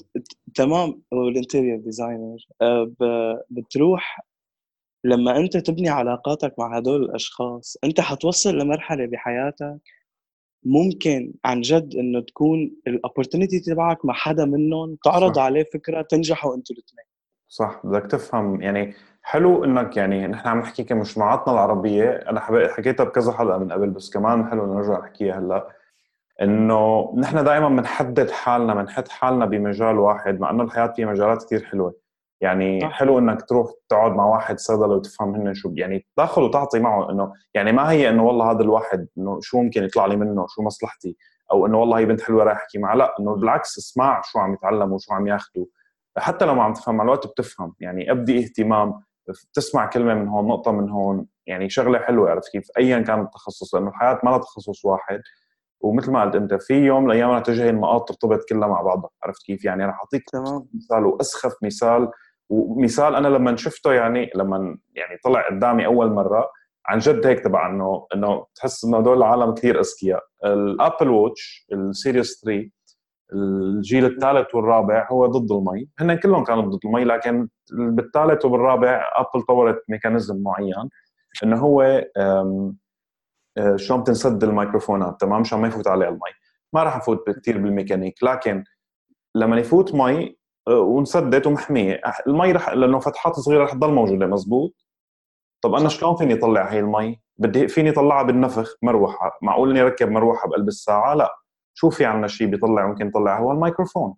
[0.56, 2.38] تمام وال interior designer.
[2.62, 2.92] آه،
[3.50, 4.20] بتروح
[5.04, 9.82] لما أنت تبني علاقاتك مع هدول الأشخاص أنت حتوصل لمرحلة بحياتك
[10.66, 15.42] ممكن عن جد إنه تكون ال opportunity تبعك مع حدا منهم تعرض صح.
[15.42, 17.06] عليه فكرة تنجحوا أنتوا الاثنين
[17.48, 18.62] صح بدك تفهم.
[18.62, 22.10] يعني حلو إنك يعني نحن عم نحكي كمجتمعاتنا العربية.
[22.10, 25.81] أنا حكيتها بكذا حلقة من قبل بس كمان حلو نرجع نحكيها هلأ.
[26.42, 31.66] إنه نحن دائما بنحدد حالنا بنحط حالنا بمجال واحد مع إنه الحياة فيها مجالات كثير
[31.66, 31.94] حلوة.
[32.42, 32.90] يعني.
[32.90, 37.34] حلو إنك تروح تقعد مع واحد صيدله وتفهم هن شو يعني تاخذ وتعطي معه إنه
[37.54, 41.18] يعني ما هي إنه والله هذا الواحد إنه شو ممكن يطلع لي منه شو مصلحتي؟
[41.52, 44.54] أو إنه والله هي بنت حلوة رايح أحكي معها لا إنه بالعكس اسمع شو عم
[44.54, 45.66] يتعلموا وشو عم ياخذوا
[46.18, 47.76] حتى لو ما عم تفهم مع الوقت بتفهم.
[47.80, 49.02] يعني أبدي اهتمام
[49.54, 51.28] تسمع كلمة من هون نقطة من هون.
[51.48, 55.22] يعني شغلة حلوة عرفت كيف؟ ايا كان التخصص لأنه الحياة ما لها تخصص واحد.
[55.84, 59.10] ومثل ما قلت انت في يوم من الأيام رح تجي النقاط ترتبط كلها مع بعضها
[59.24, 60.24] عرفت كيف؟ يعني رح أعطيك
[60.74, 62.10] مثال وأسخف مثال
[62.50, 66.48] ومثال أنا لما شفته يعني لما يعني طلع قدامي أول مرة
[66.86, 70.24] عن جد هيك تبع إنه إنه تحس إنه هدول العالم كثير أذكياء.
[70.46, 72.70] ال Apple Watch ال series 3
[73.34, 75.90] الجيل الثالث والرابع هو ضد المي.
[76.00, 80.90] هن كلهم كانوا ضد المي لكن بالثالث وبالرابع Apple طورت mechanism معين
[81.44, 82.04] إنه هو
[83.58, 86.20] آه، شلون بتنسد الميكروفونات تمام؟ مشان ما يفوت عليه المي.
[86.74, 88.64] ما راح أفوت كثير بالميكانيك لكن
[89.36, 90.38] لما يفوت مي
[90.68, 94.86] آه، وانسدت ومحمية المي رح لأنه فتحات صغيرة رح تضل موجودة مزبوط؟
[95.64, 99.38] طب أنا شلون فيني اطلع هي المي؟ بدي فيني اطلعها بالنفخ؟ مروحة.
[99.42, 101.36] معقول إني أركب مروحة بقلب الساعة؟ لا.
[101.74, 104.16] شو في عندنا شيء بيطلع؟ ممكن يطلع هو الميكروفون.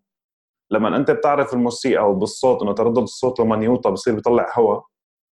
[0.71, 4.83] لما أنت بتعرف الموسيقى وبالصوت إنه تردد الصوت لما يوطى بصير بيطلع هواء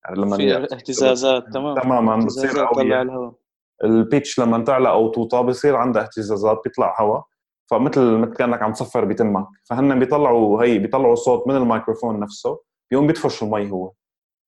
[0.04, 1.80] يعني لما في اهتزازات تمام.
[1.80, 3.34] تماما بتصير قوية
[3.84, 7.24] ال pitch لما تعلى أو توطى بصير عندها اهتزازات بيطلع هواء
[7.70, 9.46] فمثل مثل كانك عم تصفر بتمك.
[9.64, 12.60] فهن بيطلعوا هي بيطلعوا صوت من الميكروفون نفسه
[12.90, 13.92] بيقوم بيدفش المي هو.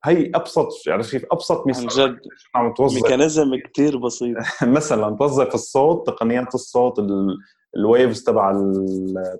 [0.05, 2.19] هي أبسط يعني شيء أبسط مثال جد.
[2.55, 3.03] عم توظف.
[3.03, 4.37] mechanism كثير بسيط.
[4.63, 6.95] مثلا توظف الصوت تقنيات الصوت
[7.77, 8.53] ال waves تبع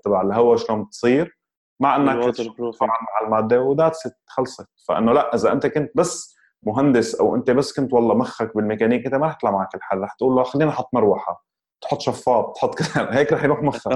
[0.03, 1.37] تبع الهواء شلون بتصير.
[1.79, 2.39] مع إنك
[2.81, 4.67] مع المادة و that's خلصت.
[4.87, 9.15] فإنه لا إذا أنت كنت بس مهندس أو أنت بس كنت والله مخك بالميكانيك انت
[9.15, 11.47] ما رح يطلع معك الحل رح تقول له خلينا نحط مروحة
[11.81, 13.07] تحط شفاط تحط كذا.
[13.17, 13.91] هيك رح يروح مخك.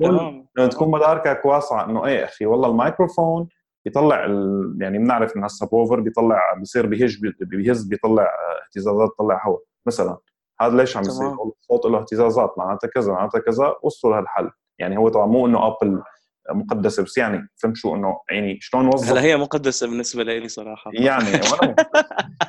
[0.00, 0.46] تمام.
[0.70, 3.48] تكون مداركك واسعة إنه إيه أخي والله الميكروفون
[3.84, 4.78] بيطلع ال...
[4.80, 8.28] يعني بنعرف ان ال subwoofer بيطلع بيصير بيهج بيهز بيطلع
[8.66, 10.18] اهتزازات بيطلع هواء مثلا.
[10.60, 14.50] هذا ليش عم يصير الصوت له اهتزازات معناتها كذا معناتها كذا وصلوا لهالحل.
[14.78, 16.02] يعني هو طبعا مو إنه ابل
[16.50, 20.90] مقدسه بس يعني فهمت شو إنه يعني شلون نوظف هلا هي مقدسة بالنسبة لي صراحة.
[20.94, 21.76] يعني وأنا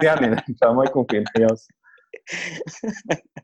[0.04, 1.68] يعني ما يكون في انحياز.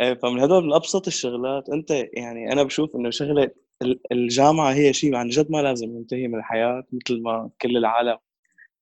[0.00, 3.50] إيه فمن هدول من ابسط الشغلات أنت يعني أنا بشوف إنه شغلة
[4.12, 8.18] الجامعة هي شيء عن جد ما لازم ينتهي من الحياة مثل ما كل العالم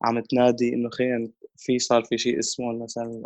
[0.05, 3.23] عم تنادي إنه خلينا في صار في شيء اسمه مثلا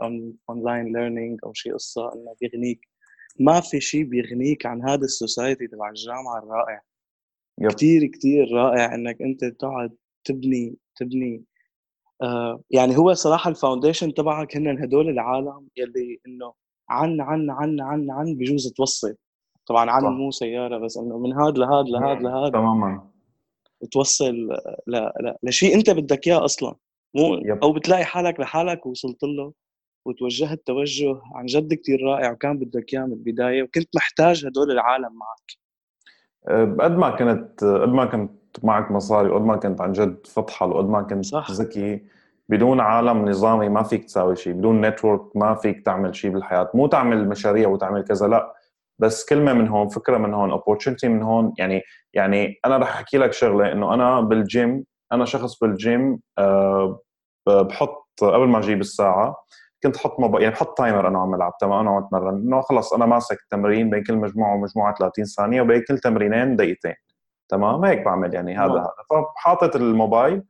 [0.51, 2.89] online learning أو شيء قصة إنه بيغنيك.
[3.41, 6.81] ما في شيء بيغنيك عن هذا ال society تبع الجامعة الرائع.
[7.59, 7.71] yep.
[7.71, 9.93] كتير كتير رائع إنك أنت تقعد
[10.25, 11.43] تبني تبني.
[12.23, 16.53] آه يعني هو صراحة ال foundation تبعك هن هدول العالم يلي إنه
[16.89, 19.15] عن عن عن عن عن بجوز توصل
[19.67, 22.53] طبعا عن مو سيارة بس إنه من هاد لهاد لهاد لهاد.
[22.53, 23.11] تماما.
[23.93, 24.35] توصل
[24.87, 24.97] ل...
[24.97, 25.35] ل...
[25.43, 26.75] لشيء أنت بدك إياه أصلا.
[27.15, 27.59] مو يب.
[27.63, 29.53] أو بتلاقي حالك لحالك وصلت له
[30.07, 35.13] وتوجهت توجه عن جد كثير رائع وكان بدك إياه من البداية وكنت محتاج هدول العالم
[35.15, 35.64] معك.
[36.81, 38.31] قد ما كنت قد ما كنت
[38.63, 41.51] معك مصاري وقد ما كنت عن جد فطحل وقد ما كنت صح.
[41.51, 42.03] ذكي
[42.49, 46.87] بدون عالم نظامي ما فيك تساوي شيء بدون نتورك ما فيك تعمل شيء بالحياة مو
[46.87, 48.55] تعمل مشاريع وتعمل كذا لا
[48.99, 51.83] بس كلمة من هون فكرة من هون opportunity من هون يعني
[52.15, 57.01] يعني أنا رح أحكي لك شغلة إنه أنا بالجيم أنا شخص بالجيم أه
[57.47, 59.37] بحط قبل ما أجيب الساعة
[59.85, 60.41] كنت أحط مب...
[60.41, 63.91] يعني بحط timer أنا عم ألعب تمام؟ أنا عم اتمرن إنه خلص أنا ماسك التمرين
[63.91, 66.95] بين كل مجموعة ومجموعة 30 ثانية وبين كل تمرينين دقيقتين
[67.49, 68.95] تمام؟ هيك بعمل يعني هذا هذا.
[69.37, 70.43] فحاطط الموبايل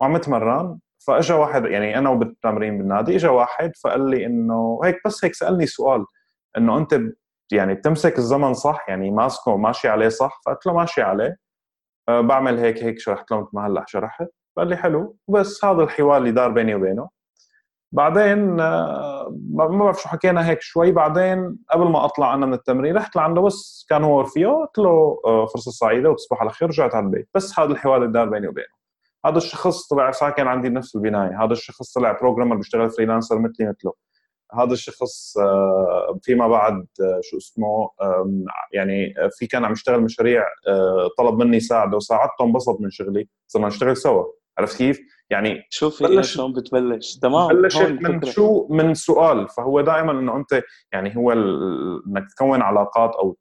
[0.00, 5.24] وعم اتمرن فإجا واحد يعني أنا وبالتمرين بالنادي اجى واحد فقال لي إنه هيك بس
[5.24, 6.04] هيك سألني سؤال
[6.56, 7.00] إنه أنت
[7.52, 11.36] يعني بتمسك الزمن صح؟ يعني ماسكه ماشي عليه صح؟ فقلت له ماشي عليه.
[12.08, 15.82] أه بعمل هيك هيك شرحت له مثل ما هلأ شرحت؟ قال لي حلو وبس هذا
[15.82, 17.08] الحوار اللي دار بيني وبينه.
[17.92, 20.92] بعدين أه ما بعرف شو حكينا هيك شوي.
[20.92, 25.20] بعدين قبل ما أطلع أنا من التمرين رحت لعنده بس كان هو رفيقه قلت له
[25.26, 26.68] أه فرصة سعيدة وتصبح على خير.
[26.68, 27.28] رجعت على البيت.
[27.34, 28.82] بس هذا الحوار اللي دار بيني وبينه.
[29.26, 31.44] هذا الشخص طلع ساكن عندي بنفس البناية.
[31.44, 33.92] هذا الشخص طلع programmer بيشتغل freelancer مثلي مثله.
[34.54, 37.90] هذا الشخص آه، فيما بعد آه، شو اسمه
[38.72, 43.28] يعني في كان عم يشتغل مشاريع آه، طلب مني ساعده وساعدته انبسط من شغلي.
[43.46, 44.24] صرنا نشتغل سوا.
[44.58, 45.00] عرفت كيف؟
[45.32, 47.18] يعني شوف هي بلش- شلون بتبلش.
[47.18, 48.30] تمام؟ بلشت من الفكرة.
[48.30, 49.48] شو؟ من سؤال.
[49.48, 53.36] فهو دائما إنه أنت يعني هو ال- إنك تكون علاقات أو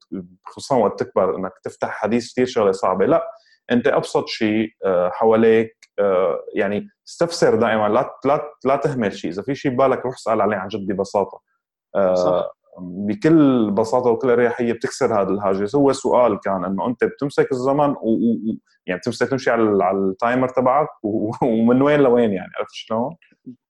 [0.48, 3.06] خصوصا وقت تكبر إنك تفتح حديث كثير شغلة صعبة.
[3.06, 3.24] لا
[3.72, 7.90] أنت أبسط شيء آه، حواليك آه، يعني استفسر دائما.
[7.90, 9.32] لا لا لا تهمل شيء.
[9.32, 11.42] إذا في شيء ببالك روح اسأل عليه عن جد ببساطة.
[11.96, 12.52] آه، صح.
[12.80, 15.76] بكل بساطة وكل أريحية بتكسر هذا الهاجس.
[15.76, 17.94] هو سؤال كان إنه أنت بتمسك الزمن و...
[17.94, 18.58] و...
[18.88, 21.32] يعني بتمسك تمشي على على ال timer تبعك و...
[21.46, 23.16] ومن وين لوين يعني؟ عرفت شلون؟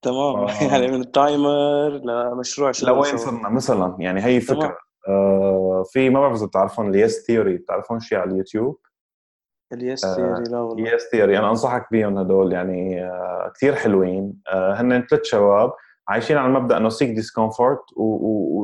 [0.02, 0.36] تمام.
[0.36, 0.64] آه.
[0.72, 3.18] يعني من ال timer لمشروع شغل لوين.
[3.18, 4.42] صرنا مثلا؟ يعني هي.
[4.42, 4.78] فكرة.
[5.08, 7.58] آه في ما بعرف إذا بتعرفون Yes Theory.
[7.58, 8.80] بتعرفون شيء على اليوتيوب؟
[9.74, 10.90] ال Yes آه، Theory لا والله.
[10.90, 11.38] Yes Theory.
[11.38, 12.54] أنا أنصحك بيهم هدول.
[12.54, 14.42] يعني آه كثير حلوين.
[14.48, 15.72] آه هن ثلاث شباب.
[16.08, 17.82] عايشين على مبدأ إنه seek discomfort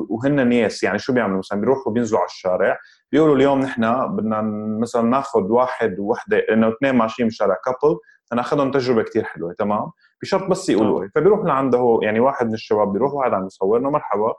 [0.09, 2.77] وهن yes يعني شو بيعملوا؟ مثلا بيروحوا بينزلوا على الشارع
[3.11, 4.41] بيقولوا اليوم نحن بدنا
[4.81, 7.97] مثلا ناخذ واحد ووحده إنه اثنين ماشيين بالشارع couple
[8.35, 11.07] ناخذهم تجربة كثير حلوة تمام؟ بشرط بس يقولوا.
[11.15, 14.33] فبيروح لعنده هو يعني واحد من الشباب بيروح واحد عم يصور إنه مرحبا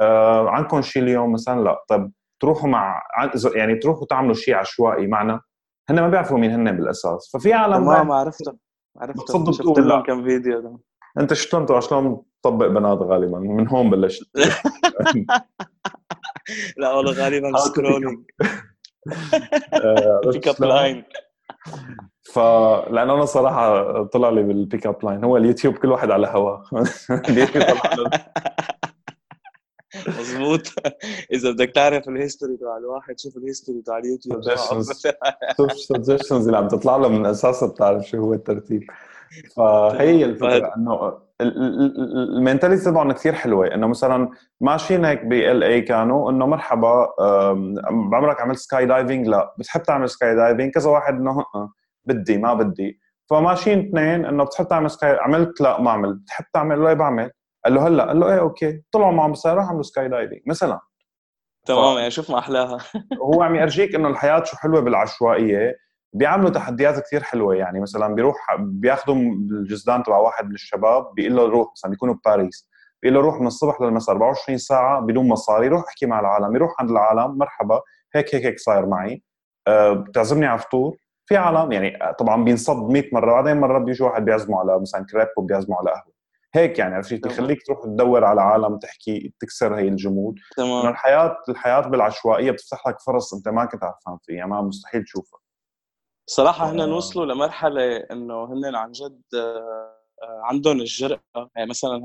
[0.00, 1.84] آه عندكم شيء اليوم؟ مثلا لا.
[1.88, 3.02] طب تروحوا مع
[3.54, 5.40] يعني تروحوا تعملوا شيء عشوائي معنا.
[5.90, 7.30] هن ما بيعرفوا مين هن بالأساس.
[7.32, 8.56] ففي عالم تمام ما- عرفته
[9.00, 10.02] عرفته بتصدق شفت لهم.
[10.02, 10.78] كم فيديو ده.
[11.18, 13.38] أنت تو شلون تطبق بنات غالبا.
[13.38, 14.26] من هون بلشت.
[16.76, 18.18] لا والله غالبا سكرولينج
[20.32, 21.04] بيك اب؟ لاين
[22.22, 26.64] فلان أنا صراحة طلع لي بالبيك اب لاين هو اليوتيوب كل واحد على هواه.
[30.18, 30.62] مضبوط
[31.32, 34.40] إذا بدك تعرف الهيستوري تبع الواحد شوف الهيستوري تبع اليوتيوب.
[35.56, 38.82] شوف suggestions اللي عم تطلع له من اساسها بتعرف شو هو الترتيب.
[39.56, 44.28] فهي الفكرة إنه ال mentality تبعهم كثير حلوة إنه مثلا
[44.60, 47.06] ماشيين هيك بال اي كانوا إنه مرحبا
[48.10, 49.54] بعمرك عملت skydiving لا.
[49.58, 51.68] بتحب تعمل skydiving كذا واحد إنه "هأ،
[52.04, 53.00] بدي ما بدي.
[53.30, 56.20] فماشيين اثنين إنه بتحب تعمل sky عملت؟ لا ما عملت.
[56.22, 57.30] بتحب تعمل؟ لا بعمل.
[57.64, 58.06] قال له هلأ.
[58.06, 58.82] قال له إيه أوكي.
[58.92, 60.80] طلعوا معهم بالسياره عملوا skydiving مثلا.
[61.66, 62.78] تمام يعني شوف ما أحلاها.
[63.22, 65.85] هو عم يرجيك إنه الحياة شو حلوة بالعشوائية.
[66.16, 67.54] بيعملوا تحديات كثير حلوة.
[67.54, 72.68] يعني مثلا بيروح بياخذوا الجزدان تبع واحد من الشباب بيقول له روح مثلا بيكونوا بباريس
[73.02, 76.74] بيقول له روح من الصبح للمساء 24 ساعة بدون مصاري روح احكي مع العالم يروح
[76.80, 77.80] عند العالم مرحبا
[78.14, 79.22] هيك هيك هيك صاير معي.
[79.68, 80.96] أه بتعزمني على فطور.
[81.26, 85.28] في عالم يعني طبعا بينصب 100 مرة بعدين مرة بيجي واحد بيعزمه على مثلا كريب
[85.36, 86.12] وبيعزمه على قهوة.
[86.54, 87.14] هيك يعني عرفت.
[87.14, 90.34] بيخليك تروح تدور على عالم تحكي تكسر هي الجمود.
[90.56, 90.86] تمام.
[90.88, 95.40] الحياة الحياة بالعشوائية بتفتح لك فرص أنت ما كنت عارفان فيها ما مستحيل تشوفها.
[96.26, 96.94] صراحة هن آه.
[96.96, 101.20] وصلوا لمرحلة إنه هن عن جد آه، آه، عندهم الجرأة.
[101.56, 102.02] يعني مثلا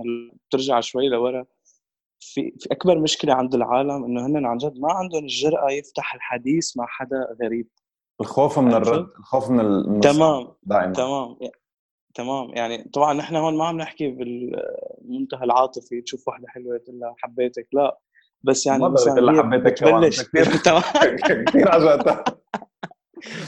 [0.47, 1.45] بترجع شوي لورا
[2.19, 6.77] في في أكبر مشكلة عند العالم إنه هن عن جد ما عندهم الجرأة يفتح الحديث
[6.77, 7.67] مع حدا غريب.
[8.21, 10.93] الخوف من؟ الرد الخوف من ال- تمام دائما.
[10.93, 11.37] تمام
[12.15, 12.49] تمام.
[12.53, 17.67] يعني طبعا نحن هون ما عم نحكي بالمنتهى العاطفي تشوف واحدة حلوة تقول لها حبيتك
[17.73, 17.99] لا.
[18.43, 22.23] بس يعني ما مثلا حبيتك كثير- كثير عجقتها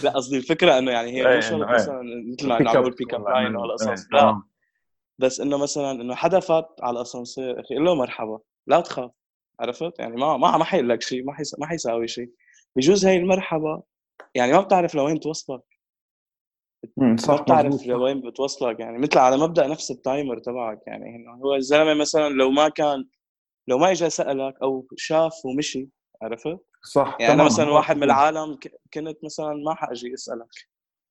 [0.04, 1.74] لا قصدي الفكرة إنه يعني هي إيه، مو شرط إنه إيه.
[1.74, 2.02] مثلا
[2.34, 4.44] مثل ما نعمل pick up line وهالقصص لا تمام.
[5.20, 9.12] بس إنه مثلا إنه حدا فات على الأسانسير أخي قول له مرحبا لا تخاف
[9.60, 11.60] عرفت يعني ما ما ما حيقول لك شيء ما حيس...
[11.60, 12.32] ما حيساوي شيء
[12.76, 13.82] بجوز هي المرحبا
[14.36, 15.62] يعني ما بتعرف لوين توصلك
[16.98, 17.86] ما بتعرف.
[17.86, 22.30] لوين بتوصلك يعني مثل على مبدأ نفس ال timer تبعك يعني إنه هو الزلمة مثلا
[22.30, 23.06] لو ما كان
[23.68, 25.90] لو ما اجى سألك أو شاف ومشي
[26.22, 28.04] عرفت صح يعني أنا مثلا واحد من.
[28.04, 28.60] العالم
[28.94, 30.48] كنت مثلا ما حأجي اسالك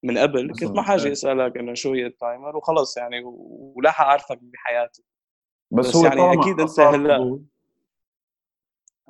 [0.02, 1.12] من قبل كنت ما حأجي إيه.
[1.12, 5.04] اسالك إنه شو هي التايمر وخلص يعني و- ولا حأعرفك بحياتي
[5.70, 7.42] بس, بس هو يعني طالما أكيد أنت صار هلأ فضول.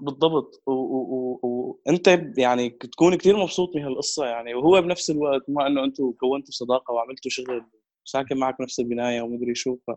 [0.01, 6.13] بالضبط وانت يعني تكون كثير مبسوط من هالقصة يعني وهو بنفس الوقت ما إنه أنتم
[6.13, 7.65] كونتوا صداقة وعملتوا شغل
[8.05, 9.91] ساكن معك بنفس البناية ومدري شو ف...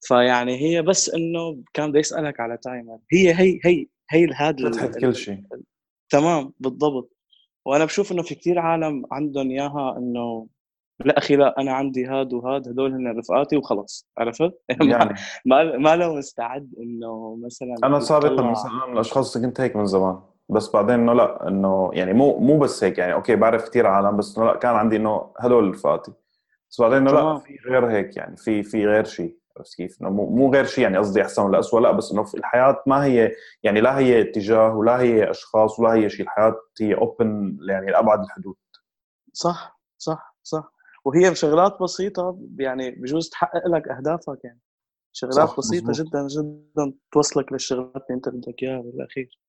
[0.00, 4.98] فيعني هي بس إنه كان بده يسألك على timer هي هي هي هي هذا فتحت
[4.98, 5.42] كل شيء
[6.10, 7.16] تمام بالضبط
[7.64, 10.46] وأنا بشوف إنه في كثير عالم عندهم إياها إنه
[11.00, 14.52] لا أخي لا أنا عندي هاد وهاد هدول هن رفقاتي وخلص عرفت؟
[14.90, 15.14] يعني
[15.44, 19.76] ما ما لو مستعد إنه مثلا أنا سابقا مثلا أنا من الاشخاص اللي كنت هيك
[19.76, 23.68] من زمان بس بعدين إنه لا إنه يعني مو مو بس هيك يعني أوكي بعرف
[23.68, 26.12] كثير عالم بس إنه لا كان عندي إنه هدول رفقاتي
[26.70, 27.38] بس بعدين إنه لا.
[27.38, 30.84] في غير هيك يعني في في غير شيء عرفت كيف؟ إنه مو مو غير شيء
[30.84, 34.20] يعني قصدي أحسن ولا اسوء لا بس إنه في الحياة ما هي يعني لا هي
[34.20, 38.56] اتجاه ولا هي أشخاص ولا هي شيء الحياة هي اوبن يعني لأبعد الحدود.
[39.32, 40.72] صح صح صح.
[41.04, 44.60] وهي بشغلات بسيطة يعني بجوز تحقق لك أهدافك يعني.
[45.12, 46.06] شغلات صح، بسيطة مزبوط.
[46.08, 49.40] جدا جدا توصلك للشغلات اللي أنت بدك إياها بالأخير.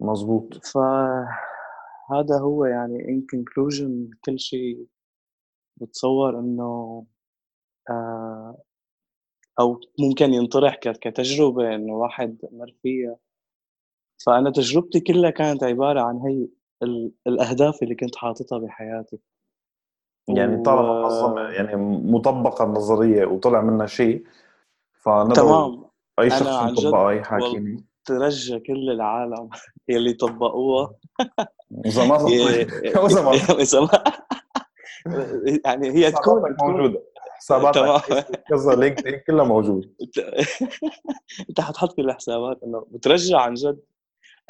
[0.00, 4.86] مزبوط فهذا هو يعني in conclusion كل شيء
[5.76, 7.04] بتصور إنه
[7.90, 8.62] آه،
[9.60, 13.16] أو ممكن ينطرح كتجربة إنه واحد مر فيها.
[14.26, 16.48] فأنا تجربتي كلها كانت عبارة عن هي
[17.26, 19.18] الأهداف اللي كنت حاططها بحياتي.
[20.28, 21.76] يعني طالما منظم يعني
[22.12, 24.24] مطبقة النظرية وطلع منها شيء
[25.04, 25.84] تمام.
[26.20, 29.48] أي شخص يطبقها أي حاكيني ترجى كل العالم
[29.88, 30.94] يلي طبقوها.
[31.86, 32.16] إذا ما
[33.64, 34.04] إذا ما
[35.64, 37.02] يعني هي تكون موجودة.
[37.40, 39.94] حساباتك كذا لينكد كلها موجود
[41.48, 43.80] انت حتحط كل الحسابات انه بترجع عن جد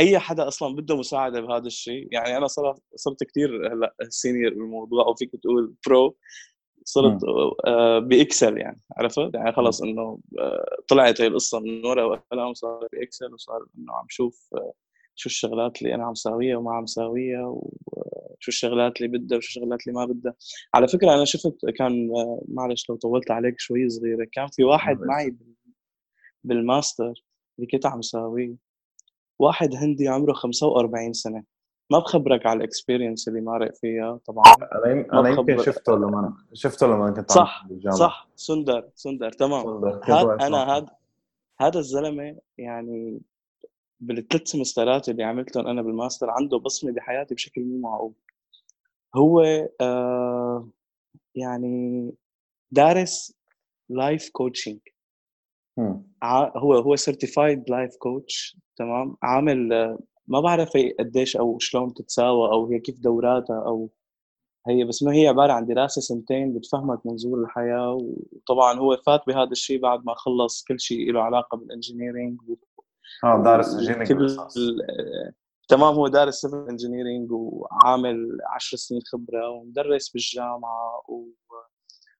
[0.00, 5.05] أي حدا أصلا بده مساعدة بهذا الشيء يعني أنا صرت صرت كثير هلأ senior بالموضوع
[5.07, 6.16] أو فيك تقول pro
[6.85, 7.20] صرت
[7.66, 12.55] آه ب Excel يعني عرفت؟ يعني خلص إنه آه طلعت هي القصة من ورا وقلم
[12.55, 14.72] صار ب Excel وصار إنه عم شوف آه
[15.14, 17.61] شو الشغلات اللي أنا عم ساويها وما عم ساويها
[18.40, 20.35] وشو الشغلات اللي بدها وشو الشغلات اللي ما بدها.
[20.74, 22.11] على فكرة أنا شفت كان
[22.48, 25.37] معلش لو طولت عليك شوي صغيرة كان في واحد معي
[26.44, 27.24] بالماستر
[27.59, 28.55] اللي كنت عم ساويه
[29.38, 31.44] واحد هندي عمره 45 سنة.
[31.90, 34.44] ما بخبرك على ال experience اللي مارق فيها طبعا.
[34.85, 37.98] أنا أنا يمكن شفته لما شفته لما كنت صح بالجامعة.
[37.98, 38.29] صح.
[38.37, 39.85] سندر سندر تمام.
[40.05, 40.90] هاد أنا هذا
[41.61, 43.20] هذا الزلمة يعني
[44.00, 48.12] بالثلاث سمسترات اللي عملتهم أنا بالماستر عنده بصمة بحياتي بشكل مو معقول.
[49.16, 49.40] هو
[49.81, 50.68] آه
[51.35, 52.12] يعني
[52.70, 53.35] دارس
[53.88, 54.78] life coaching
[56.57, 59.68] هو هو certified life coach تمام؟ عامل
[60.27, 63.90] ما بعرف هي قديش أو شلون تتساوى أو هي كيف دوراتها أو
[64.68, 69.51] هي بس إنه هي عبارة عن دراسة سنتين بتفهمك منظور الحياة وطبعا هو فات بهذا
[69.51, 72.40] الشيء بعد ما خلص كل شيء له علاقة بال engineering
[73.25, 74.09] آه دارس انجينيرينج
[75.70, 81.24] تمام هو دارس civil engineering وعامل 10 سنين خبرة ومدرس بالجامعة و...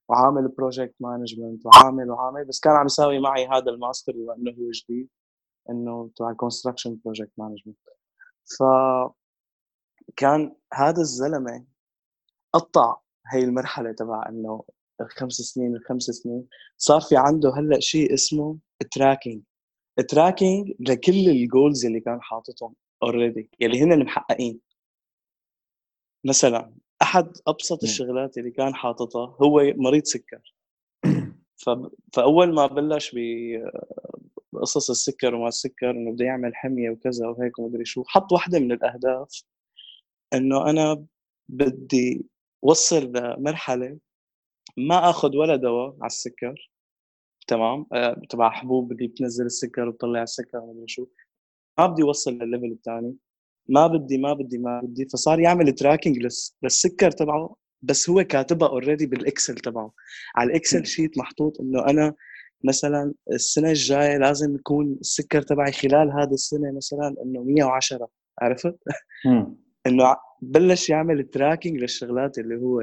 [0.09, 4.71] وعامل project management وعامل وعامل بس كان عم يساوي معي هذا الماستر بما انه هو
[4.71, 5.09] جديد
[5.69, 7.77] إنه تبع construction project management
[8.57, 8.63] ف
[10.15, 11.65] كان هذا الزلمة
[12.53, 12.97] قطع
[13.33, 14.63] هي المرحلة تبع إنه
[15.01, 18.57] الخمس سنين الخمس سنين صار في عنده هلأ شيء اسمه
[18.91, 19.43] tracking
[20.09, 22.75] tracking لكل ال goals اللي كان حاططهم.
[23.03, 24.59] already يلي هن محققين.
[26.25, 30.53] مثلا أحد أبسط الشغلات اللي كان حاططها هو مريض سكر.
[32.13, 33.15] فأول ما بلش
[34.53, 38.71] بقصص السكر وما السكر إنه بده يعمل حمية وكذا وهيك ومدري شو حط واحدة من
[38.71, 39.43] الأهداف
[40.33, 41.05] إنه أنا
[41.49, 42.25] بدي
[42.61, 43.97] وصل لمرحلة
[44.77, 46.71] ما آخذ ولا دواء على السكر
[47.47, 51.07] تمام؟ آه، تبع حبوب اللي بتنزل السكر وبتطلع السكر ومدري شو.
[51.77, 53.15] ما بدي اوصل للل level الثاني
[53.69, 55.05] ما بدي ما بدي ما بدي.
[55.05, 56.27] فصار يعمل tracking
[56.63, 59.91] للسكر تبعه بس هو كاتبها already بال Excel تبعه.
[60.35, 62.13] على ال Excel sheet محطوط إنه أنا
[62.63, 68.07] مثلا السنة الجاية لازم يكون السكر تبعي خلال هذه السنة مثلا إنه 110
[68.41, 68.75] عرفت؟
[69.87, 72.81] إنه بلش يعمل tracking للشغلات اللي هو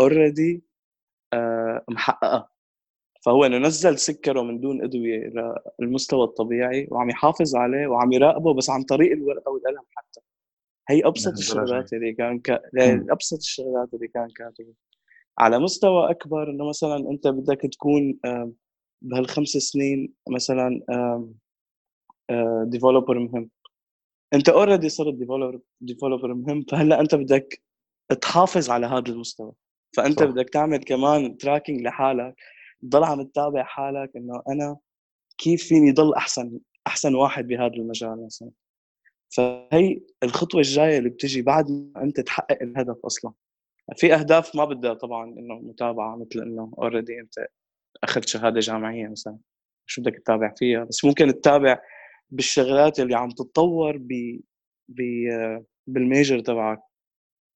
[0.00, 0.62] already
[1.32, 2.48] آه محققها
[3.20, 5.32] فهو إنه نزل سكره من دون إدوية
[5.80, 10.20] للمستوى الطبيعي وعم يحافظ عليه وعم يراقبه بس عن طريق الورقة والقلم حتى.
[10.88, 12.62] هي أبسط الشغلات اللي كان ك...
[13.10, 14.74] أبسط الشغلات اللي كان كاتبها.
[15.38, 18.18] على مستوى أكبر إنه مثلا أنت بدك تكون
[19.02, 20.80] بهالخمس سنين مثلا
[22.64, 23.50] developer مهم.
[24.34, 27.62] أنت already صرت developer developer مهم فهلأ أنت بدك
[28.20, 29.52] تحافظ على هذا المستوى.
[29.96, 30.26] فأنت صح.
[30.26, 32.34] بدك تعمل كمان tracking لحالك
[32.82, 34.76] تضل عم تتابع حالك إنه أنا
[35.38, 38.50] كيف فيني ضل أحسن أحسن واحد بهذا المجال مثلا.
[39.36, 43.32] فهي الخطوة الجاية اللي بتجي بعد ما أنت تحقق الهدف أصلا.
[43.96, 47.34] في أهداف ما بدها طبعا إنه متابعة مثل إنه already أنت
[48.04, 49.38] أخذت شهادة جامعية مثلا.
[49.86, 51.80] شو بدك تتابع فيها؟ بس ممكن تتابع
[52.30, 54.40] بالشغلات اللي عم تتطور ب
[54.88, 55.02] ب
[55.86, 56.80] بال major تبعك.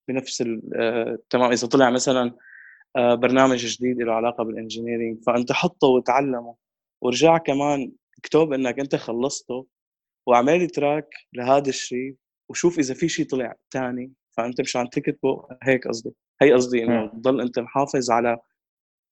[0.09, 0.45] بنفس
[0.77, 2.35] آه، تمام إذا طلع مثلا
[2.97, 5.23] برنامج جديد له علاقة بال engineering.
[5.27, 6.55] فأنت حطه وتعلمه.
[7.03, 9.67] ورجع كمان اكتب إنك أنت خلصته
[10.27, 12.17] واعمل track لهذا الشيء
[12.49, 16.15] وشوف إذا في شيء طلع ثاني فأنت مش عم تكتبه هيك قصدي.
[16.42, 18.38] هي قصدي إنه تضل أنت محافظ على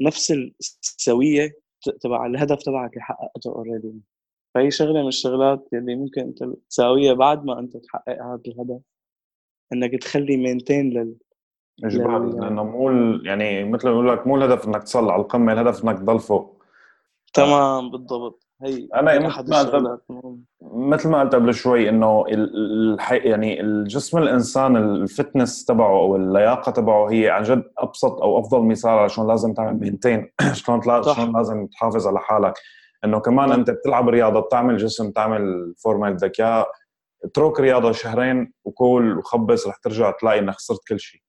[0.00, 0.30] نفس
[0.60, 1.52] السوية
[2.00, 3.92] تبع الهدف تبعك اللي حققته already
[4.54, 8.80] فهي شغلة من الشغلات اللي ممكن أنت تساويها بعد ما أنت تحقق هذا الهدف.
[9.72, 11.14] إنك تخلي maintain لل
[11.84, 12.90] اجباري لأنه مو
[13.24, 16.62] يعني مثل ما بقول لك مو الهدف إنك تصل على القمة الهدف إنك تضل فوق
[17.34, 20.00] تمام بالضبط هي هي مثل ما قلت.
[20.62, 26.16] مثل ما قلت قبل شوي إنه ال- الحي يعني الجسم الإنسان ال fitness تبعه أو
[26.16, 30.82] اللياقة تبعه هي عن جد أبسط أو أفضل مثال على شلون لازم تعمل maintain شلون.
[30.82, 32.54] شلون لازم تحافظ على حالك
[33.04, 33.52] إنه كمان.
[33.52, 36.66] أنت بتلعب رياضة بتعمل جسم تعمل فورمة اياه
[37.24, 41.21] اترك رياضة شهرين وكول وخبص رح ترجع تلاقي إنك خسرت كل شيء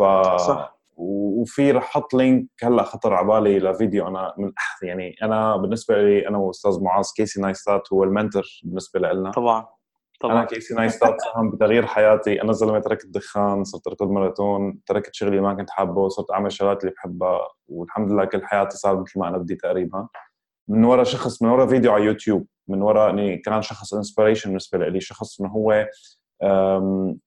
[0.00, 0.80] ف صح.
[0.96, 4.52] وفي رح أحط لينك هلا خطر على بالي لفيديو أنا من
[4.88, 9.30] يعني أنا بالنسبة لي أنا وأستاذ معاذ Casey Neistat هو ال mentor بالنسبة لنا.
[9.30, 14.80] طبعا أنا طبعا كيسي نايستات ساهم بتغيير حياتي أنا زلمة تركت الدخان صرت أركض ماراثون
[14.86, 19.00] تركت شغلي ما كنت حابه صرت أعمل شغلات اللي بحبها والحمد لله كل حياتي صار
[19.00, 20.08] مثل ما أنا بدي تقريبا.
[20.68, 24.78] من ورا شخص من ورا فيديو على يوتيوب من ورا إني كان شخص inspiration بالنسبة
[24.88, 25.86] لي شخص إنه هو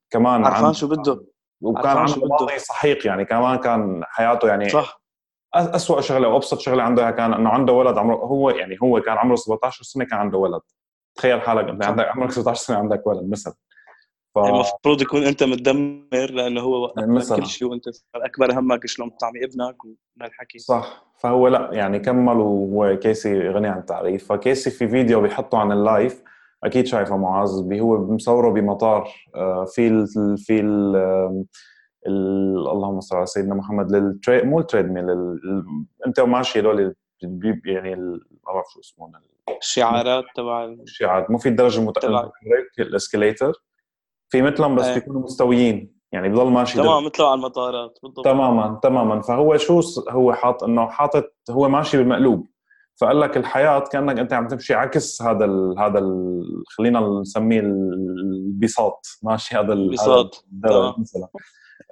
[0.09, 1.25] كمان عرفان شو بده؟
[1.63, 2.27] وكان عنده.
[2.27, 5.01] ماضي سحيق يعني كمان كان حياته يعني صح
[5.55, 9.35] أسوأ شغلة وابسط شغلة عنده كان إنه عنده ولد عمره هو يعني هو كان عمره
[9.35, 10.61] 17 سنة كان عنده ولد
[11.15, 11.85] تخيل حالك أنت.
[11.85, 13.53] عندك عمرك 16 سنة عندك ولد مثلا
[14.35, 14.39] ف...
[14.39, 17.37] المفروض يكون أنت متدمر لأنه هو مثلاً.
[17.37, 17.83] كل شيء وأنت
[18.15, 23.67] أكبر همك شلون بتطعمي ابنك ومن الحكي صح فهو لأ يعني كمل وهو كيسي غني
[23.67, 26.23] عن التعريف فكيسي في فيديو بيحطه عن اللايف
[26.63, 30.07] أكيد شايفه معاذ بي- هو مصوره بمطار آه، في ال
[30.37, 30.95] في ال
[32.07, 35.05] ال- اللهم صل على سيدنا محمد للتري مو التريد ميل
[36.07, 36.95] أنت وماشي هدول
[37.65, 38.19] يعني ما
[38.53, 39.11] بعرف شو اسمه
[39.61, 42.31] الشعارات تبع ال- الشيعات مو في الدرجه المتحرك
[42.79, 43.53] الأسكليتر.
[44.29, 44.93] في مثلهم بس إيه.
[44.93, 46.77] بيكونوا مستويين يعني بضل ماشي.
[46.77, 48.25] تمام مثله على المطارات بالضبط.
[48.25, 49.21] تماما تماما.
[49.21, 52.47] فهو شو هو حاط إنه حاطط هو ماشي بالمقلوب.
[53.01, 56.43] فقال لك الحياة كأنك أنت عم تمشي عكس هذا ال هذا ال
[56.77, 57.93] خلينا نسميه ال-
[58.35, 59.05] البساط.
[59.23, 60.45] ماشي؟ هذا ال- هذا البساط.
[60.63, 60.93] تمام.
[60.97, 61.27] مثلا.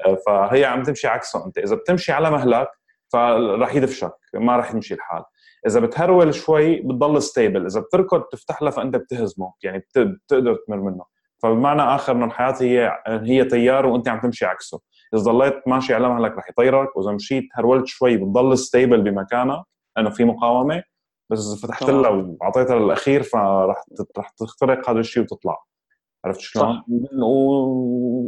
[0.05, 1.57] آه، فهي عم تمشي عكسه أنت.
[1.57, 2.67] إذا بتمشي على مهلك
[3.13, 4.13] فراح يدفشك.
[4.33, 5.23] ما راح يمشي الحال.
[5.67, 9.53] إذا بتهرول شوي بتضل ستيبل إذا بتركض تفتح له فأنت بتهزمه.
[9.63, 11.03] يعني بت- بتقدر تمر منه.
[11.43, 14.79] فبمعنى آخر إنه الحياة هي هي تيار وأنت عم تمشي عكسه.
[15.15, 16.97] إذا ضليت ماشي على مهلك رح يطيرك.
[16.97, 19.63] وإذا مشيت هرولت شوي بتضل ستيبل بمكانك.
[19.97, 20.83] لأنه في مقاومة.
[21.31, 21.83] بس فتحت.
[21.83, 23.83] لها وعطيتها للأخير فراح
[24.17, 25.63] رح تخترق هذا الشيء وتطلع.
[26.25, 26.83] عرفت شلون؟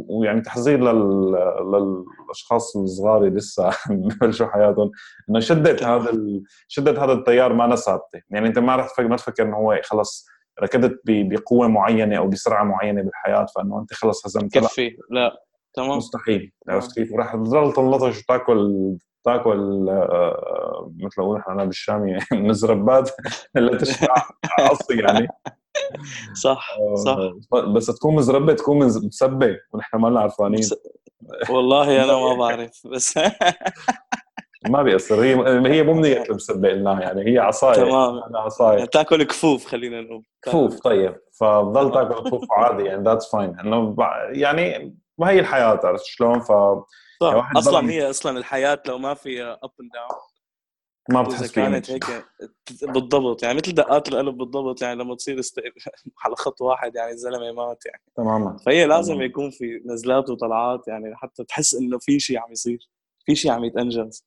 [0.08, 1.32] ويعني تحذير لل...
[1.72, 4.90] للأشخاص الصغار اللي لسه ببلشوا حياتهم.
[5.30, 6.42] إنه شده هذا ال...
[6.68, 10.26] شده هذا التيار ما ثابته، يعني أنت ما رح تفكر ما تفكر إنه هو خلص
[10.62, 11.34] ركضت ب...
[11.34, 14.96] بقوة معينة أو بسرعة معينة بالحياة فإنه أنت خلص هزمت كفي.
[15.10, 15.32] لا.
[15.74, 15.96] تمام.
[15.96, 16.52] مستحيل.
[16.68, 23.10] عرفت كيف؟ وراح تضل تنلطش وتاكل تاكل آه، مثل ما بقول إحنا بالشامي من الزربات
[23.56, 24.14] اللي تشبع
[24.90, 25.28] يعني.
[26.44, 27.16] صح صح.
[27.54, 30.60] آه، بس تكون مزربة تكون مسبه ونحن ما عرفانين.
[31.50, 33.18] والله أنا ما بعرف بس
[34.68, 35.22] ما بيأثر.
[35.22, 35.34] هي
[35.74, 38.22] هي مو منية المسبه قلناها يعني هي عصايه تمام.
[38.22, 40.22] أنا عصايه تأكل كفوف خلينا نقول.
[40.42, 41.16] كفوف طيب.
[41.40, 43.96] فبضل تأكل كفوف عادي يعني that's fine إنه
[44.30, 46.84] يعني ما هي الحياة عرفت شلون؟ فما
[47.20, 47.34] صح.
[47.34, 50.20] واحد أصلا هي أصلا الحياة لو ما في up and down
[51.10, 52.26] اذا بتحس كانت فيها هيك
[52.82, 55.60] بالضبط يعني مثل دقات القلب بالضبط يعني لما تصير است...
[56.24, 58.02] على خط واحد يعني الزلمة مات يعني.
[58.16, 58.56] تماما.
[58.56, 59.26] فهي لازم تمام.
[59.26, 62.90] يكون في نزلات وطلعات يعني حتى تحس إنه في شيء عم يصير
[63.26, 64.24] في شيء عم يتأنجز.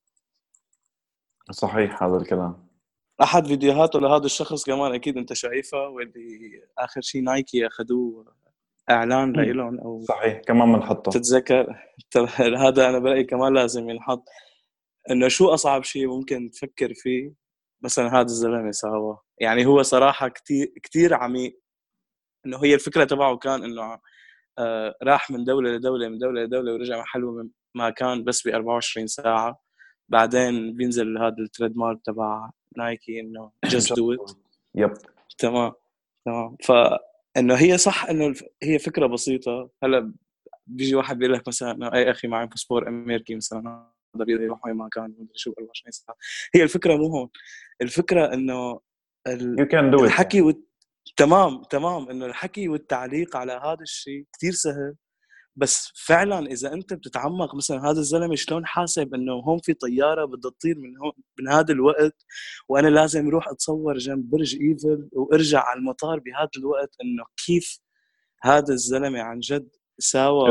[1.52, 2.68] صحيح هذا الكلام.
[3.24, 8.26] أحد فيديوهاته لهذا الشخص كمان أكيد أنت شايفها واللي آخر شيء نايكي أخذوه.
[8.90, 9.32] إعلان.
[9.32, 11.12] لهم أو صحيح كمان بنحطه.
[11.12, 11.76] تتذكر؟
[12.66, 14.24] هذا أنا برأيي كمان لازم ينحط.
[15.12, 17.34] إنه شو أصعب شيء ممكن تفكر فيه؟
[17.84, 21.60] مثلا هذا الزلمة سواه يعني هو صراحة كثير كثير عميق.
[22.46, 24.00] إنه هي الفكرة تبعه كان إنه
[24.60, 29.08] آه راح من دولة لدولة من دولة لدولة ورجع محله ما كان بس ب 24
[29.08, 29.62] ساعة.
[30.10, 34.32] بعدين بينزل هذا ال trademark تبع Nike إنه just do it
[34.76, 34.94] yep
[35.38, 35.72] تمام
[36.26, 36.58] تمام.
[37.38, 38.34] فانه هي صح إنه
[38.64, 39.70] هي فكرة بسيطة.
[39.84, 40.14] هلأ
[40.68, 43.60] بيجي واحد بيقول لك مثلا إنه أي أخي معي باسبور أمريكي مثلا
[44.16, 46.18] هذا بيقدر يروح وين ما كان مدري شو 24 ساعه
[46.56, 47.30] هي الفكرة مو هون.
[47.82, 48.80] الفكرة إنه
[49.28, 49.60] ال-
[50.06, 50.64] الحكي وال...
[51.18, 54.96] تمام تمام إنه الحكي والتعليق على هذا الشيء كثير سهل.
[55.58, 60.52] بس فعلا إذا أنت بتتعمق مثلا هذا الزلمة شلون حاسب إنه هون في طيارة بدها
[60.52, 62.26] تطير من هون من هذا الوقت
[62.70, 67.80] وأنا لازم أروح أتصور جنب برج إيفل وأرجع على المطار بهذا الوقت إنه كيف
[68.44, 70.50] هذا الزلمة عن جد ساوى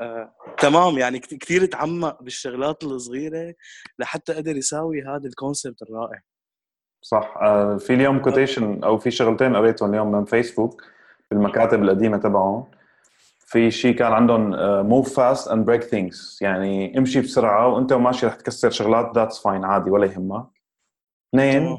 [0.00, 0.98] آه، تمام.
[0.98, 3.54] يعني كثير تعمق بالشغلات الصغيرة
[3.98, 6.20] لحتى قدر يساوي هذا ال concept الرائع.
[7.02, 7.34] صح.
[7.42, 10.82] آه، في اليوم quotation أو في شغلتين قريتهم اليوم من فيسبوك
[11.30, 12.77] بالمكاتب القديمة تبعهم.
[13.50, 14.50] في شيء كان عندهم
[14.88, 19.64] move fast and break things يعني امشي بسرعة وانت وماشي رح تكسر شغلات that's fine
[19.64, 20.46] عادي ولا يهمك.
[21.34, 21.76] اثنين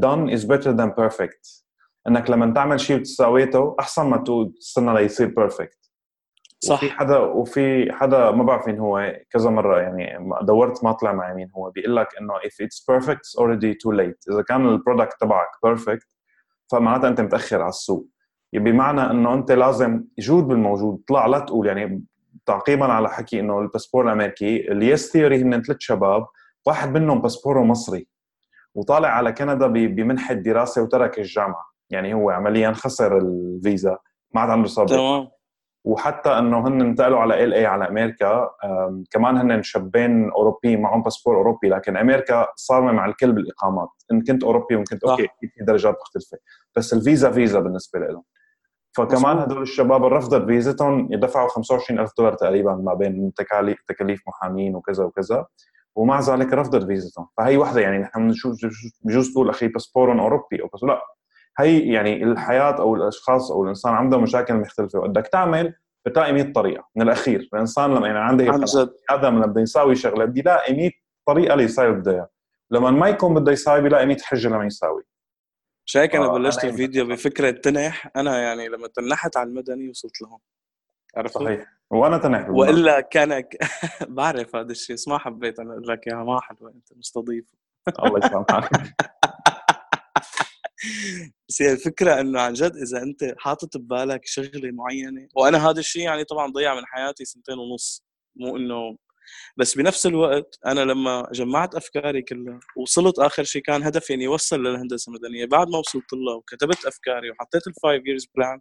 [0.00, 1.64] done is better than perfect.
[2.08, 4.24] انك لما تعمل شيء وتساويته احسن ما
[4.58, 5.90] تستنى ليصير perfect
[6.60, 6.74] صح.
[6.74, 11.34] وفي حدا وفي حدا ما بعرف مين هو كذا مرة يعني دورت ما طلع معي
[11.34, 14.32] مين هو بيقول لك إنه if it's perfect it's already too late.
[14.32, 16.08] إذا كان ال product تبعك perfect
[16.72, 18.06] فمعناتها أنت متأخر على السوق.
[18.52, 21.02] بمعنى إنه أنت لازم جود بالموجود.
[21.08, 22.04] طلع لا تقول يعني
[22.46, 26.26] تعقيبا على حكي إنه الباسبور الأمريكي ليس ثيوري هن ثلاث شباب
[26.66, 28.08] واحد منهم باسبوره مصري
[28.74, 31.70] وطالع على كندا بمنحه دراسه وترك الجامعة.
[31.90, 33.98] يعني هو عمليا خسر الفيزا
[34.34, 35.28] ما عاد عنده صبر تمام.
[35.84, 38.50] وحتى إنه هن انتقلوا على إل اي على أمريكا
[39.10, 43.88] كمان هن شابين أوروبيين معهم باسبور أوروبي لكن أمريكا صارمة مع الكل بالإقامات.
[44.12, 46.38] إن كنت أوروبي وإن كنت أوكي في درجات مختلفة.
[46.76, 48.22] بس الفيزا فيزا بالنسبة لهم
[49.06, 53.32] فكمان هدول الشباب اللي رفضت فيزتهم يدفعوا 25000 دولار تقريبا ما بين
[53.88, 55.46] تكاليف محامين وكذا وكذا
[55.94, 58.56] ومع ذلك رفضت فيزتهم فهي وحدة يعني نحن بنشوف
[59.04, 61.00] بجوز تقول أخي باسبورهم أوروبي أو بس لا.
[61.58, 64.98] هي يعني الحياة أو الأشخاص أو الإنسان عنده مشاكل مختلفة.
[64.98, 65.74] وبدك تعمل
[66.06, 67.48] بتلاقي 100 طريقة من الأخير.
[67.54, 70.90] الإنسان لما يعني عنده هيك آدم لما بده يساوي شغلة بده يلاقي 100
[71.26, 72.28] طريقة ليساوي بده اياها
[72.70, 75.02] لما ما يكون بده يساوي بيلاقي 100 حجة لما يساوي.
[75.90, 80.22] مش هيك أنا آه بلشت الفيديو بفكرة تنح؟ أنا يعني لما تنحت على المدني وصلت
[80.22, 80.38] لهم
[81.16, 81.66] عرفت؟ صحيح.
[81.90, 83.44] وأنا تنح وإلا كان
[84.16, 87.44] بعرف هذا الشيء بس ما حبيت أنا أقول لك إياها ما حلوة أنت مستضيف.
[88.04, 88.70] الله يسامحك
[91.48, 96.02] بس هي الفكرة إنه عن جد إذا أنت حاطط ببالك شغلة معينة وأنا هذا الشيء
[96.02, 98.04] يعني طبعا ضيع من حياتي سنتين ونص
[98.36, 98.96] مو إنه
[99.56, 104.62] بس بنفس الوقت أنا لما جمعت أفكاري كلها وصلت آخر شيء كان هدفي إني اوصل
[104.62, 108.60] للهندسة المدنية بعد ما وصلت لها وكتبت أفكاري وحطيت ال five years plan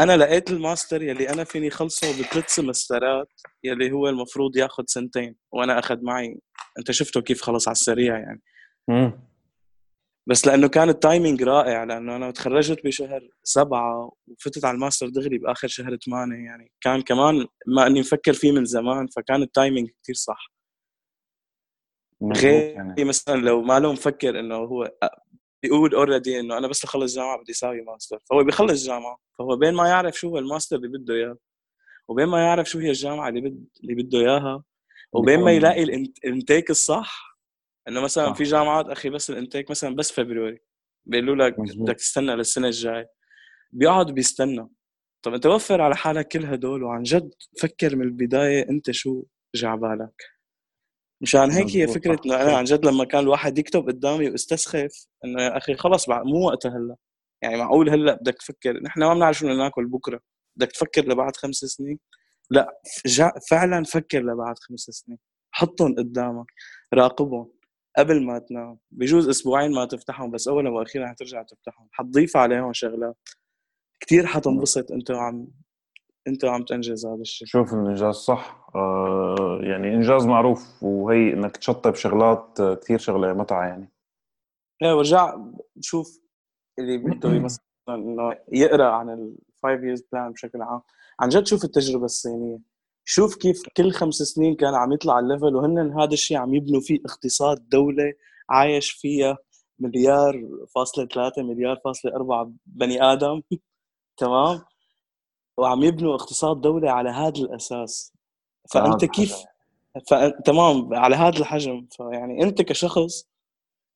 [0.00, 3.28] أنا لقيت الماستر يلي أنا فيني خلصه بثلاث semester ات
[3.64, 6.40] يلي هو المفروض ياخذ سنتين وأنا اخذ معي.
[6.78, 8.42] أنت شفته كيف خلص على السريع يعني.
[10.26, 15.38] بس لأنه كان ال timing رائع لأنه أنا تخرجت بشهر سبعة وفتت على الماستر دغري
[15.38, 19.90] بآخر شهر ثمانية يعني كان كمان ما إني مفكر فيه من زمان فكان ال timing
[20.02, 20.52] كثير صح
[22.22, 23.04] غير يعني.
[23.04, 24.92] مثلا لو ما له مفكر إنه هو
[25.62, 29.74] بيقول already إنه أنا بس أخلص جامعة بدي أساوي ماستر فهو بيخلص جامعة فهو بين
[29.74, 31.36] ما يعرف شو هو الماستر اللي بده إياه
[32.08, 34.64] وبين ما يعرف شو هي الجامعة اللي بد اللي بده إياها
[35.12, 37.33] وبين ما يلاقي ال intake الصح
[37.88, 40.62] إنه مثلا في جامعات أخي بس ال intake مثلا بس February
[41.06, 43.06] بيقولوا لك بدك تستنى للسنة الجاي
[43.72, 44.68] بيقعد بيستنى
[45.22, 47.30] طب أنت وفر على حالك كل هدول وعن جد
[47.60, 49.22] فكر من البداية أنت شو
[49.54, 50.22] جا بالك؟
[51.20, 55.42] مشان هيك هي فكرة إنه أنا عن جد لما كان الواحد يكتب قدامي واستسخف إنه
[55.42, 56.96] يا أخي خلص مو وقتها هلأ.
[57.42, 60.20] يعني معقول هلأ بدك تفكر؟ نحن ما بنعرف شو بدنا ناكل بكرة.
[60.56, 61.98] بدك تفكر لبعد خمس سنين؟
[62.50, 62.80] لأ
[63.50, 65.18] فعلا فكر لبعد خمس سنين.
[65.52, 66.46] حطهم قدامك
[66.94, 67.52] راقبهم.
[67.98, 68.78] قبل ما تنام.
[68.90, 71.88] بجوز أسبوعين ما تفتحهم بس اولا وأخيرا حترجع تفتحهم.
[71.92, 73.16] حتضيف عليهم شغلات.
[74.00, 74.92] كثير حتنبسط.
[74.92, 75.48] انت وعم
[76.28, 78.68] انت وعم تنجز هذا الشيء شوف الإنجاز صح.
[78.74, 83.92] آه يعني إنجاز معروف وهي إنك تشطب شغلات آه، كثير شغلة متعة يعني.
[84.82, 85.36] إيه ورجع
[85.80, 86.20] شوف
[86.78, 90.80] اللي بده مثلا إنه يقرأ عن ال five years plan بشكل عام.
[91.20, 92.58] عن جد شوف التجربة الصينية.
[93.04, 96.80] شوف كيف كل خمس سنين كان عم يطلع ال level وهن هذا الشيء عم يبنوا
[96.80, 98.12] فيه اقتصاد دولة
[98.50, 99.38] عايش فيها
[99.78, 103.42] مليار فاصلة ثلاثة مليار فاصلة أربعة بني آدم
[104.20, 104.62] تمام؟
[105.56, 108.12] وعم يبنوا اقتصاد دولة على هذا الأساس.
[108.70, 109.34] فأنت كيف.
[110.44, 111.86] تمام على هذا الحجم.
[111.90, 113.28] فيعني أنت كشخص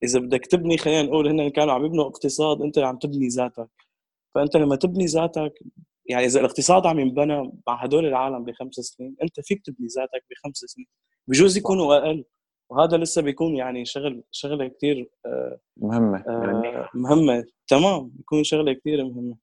[0.03, 3.71] إذا بدك تبني خلينا نقول هن كانوا عم يبنوا اقتصاد أنت عم تبني ذاتك.
[4.35, 5.55] فأنت لما تبني ذاتك
[6.09, 10.57] يعني إذا الاقتصاد عم ينبنى مع هدول العالم بخمس سنين أنت فيك تبني ذاتك بخمس
[10.57, 10.87] سنين.
[11.29, 12.25] بجوز يكونوا أقل.
[12.71, 16.19] وهذا لسه بيكون يعني شغل شغلة كثير آه مهمة.
[16.29, 17.45] آه مهمة.
[17.69, 18.09] تمام.
[18.09, 19.37] بيكون شغلة كثير مهمة.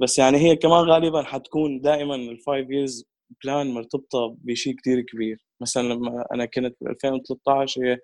[0.00, 3.04] بس يعني هي كمان غالبا حتكون دائما ال five years
[3.44, 5.38] plan مرتبطة بشيء كثير كبير.
[5.60, 7.98] مثلا لما أنا كنت ب 2013 هي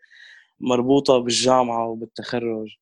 [0.60, 2.76] مربوطة بالجامعة وبالتخرج.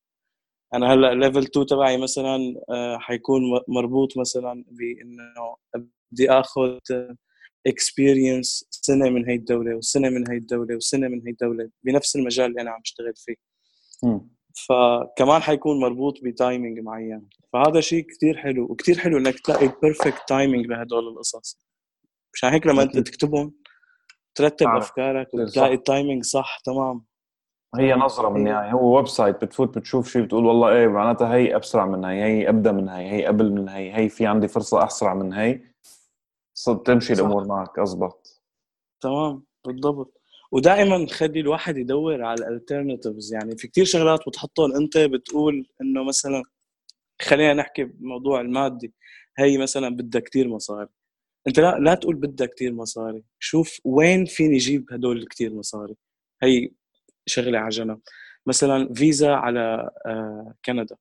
[0.74, 5.56] أنا هلأ level 2 تبعي مثلا آه، حيكون مربوط مثلا بإنه
[6.12, 6.78] بدي آخذ
[7.66, 12.46] experience سنة من هي الدولة وسنة من هي الدولة وسنة من هي الدولة بنفس المجال
[12.46, 13.34] اللي أنا عم اشتغل فيه.
[14.02, 14.20] م.
[14.68, 17.28] فكمان حيكون مربوط ب timing معين.
[17.52, 21.58] فهذا شيء كثير حلو وكثير حلو إنك تلاقي perfect timing لهدول القصص.
[22.34, 23.54] مشان هيك لما أنت تكتبهم
[24.34, 27.04] ترتب أفكارك وتلاقي ال timing صح تمام.
[27.78, 31.86] هي نظرة من النهايه هو website بتفوت بتشوف شيء بتقول والله إيه معناتها هي اسرع
[31.86, 35.14] من هي هي ابدا من هي هي قبل من هي هي في عندي فرصة اسرع
[35.14, 35.60] من هي
[36.54, 38.42] صرت تمشي الأمور معك اضبط
[39.00, 40.20] تمام بالضبط.
[40.52, 46.42] ودائما خلي الواحد يدور على الالترناتيفز يعني في كتير شغلات بتحطهم أنت بتقول إنه مثلا
[47.22, 48.94] خلينا نحكي بموضوع المادي.
[49.38, 50.88] هي مثلا بدها كتير مصاري.
[51.48, 53.24] أنت لا لا تقول بدها كتير مصاري.
[53.38, 55.96] شوف وين فيني أجيب هدول كتير مصاري.
[56.42, 56.70] هي
[57.26, 58.00] شغلة جنب.
[58.46, 60.96] مثلا فيزا على آه، كندا.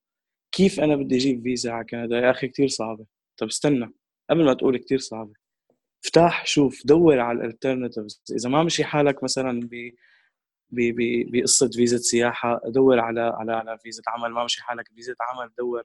[0.51, 3.05] كيف أنا بدي أجيب فيزا على كندا؟ يا أخي كتير صعبة.
[3.37, 3.93] طب استنى
[4.29, 5.33] قبل ما تقول كتير صعبة.
[6.05, 9.91] افتح شوف دور على ال alternatives إذا ما مشي حالك مثلا ب
[11.31, 14.31] بقصة فيزا سياحة دور على على على فيزا عمل.
[14.31, 15.83] ما مشي حالك فيزا عمل دور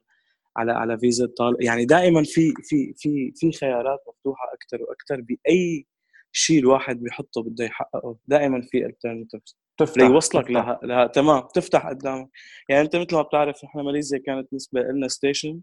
[0.57, 5.87] على على فيزا طالب يعني دائما في في في في خيارات مفتوحة أكثر وأكثر بأي
[6.31, 8.17] شيء الواحد بيحطه بده يحققه.
[8.27, 10.01] دائما في alternatives تفتح.
[10.01, 11.41] ليوصلك لها, لها تمام.
[11.55, 12.29] تفتح قدامك.
[12.69, 15.61] يعني أنت مثل ما بتعرف نحن ماليزيا كانت بالنسبة لنا station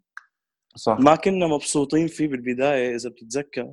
[0.77, 0.99] صح.
[1.01, 3.73] ما كنا مبسوطين فيه بالبداية إذا بتتذكر.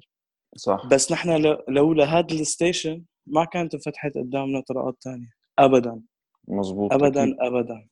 [0.55, 0.87] صح.
[0.91, 5.29] بس نحن لولا هذا ال station ما كانت انفتحت قدامنا طرقات ثانية
[5.59, 6.01] ابدا.
[6.47, 7.35] مزبوط ابدا أكيد.
[7.39, 7.87] ابدا.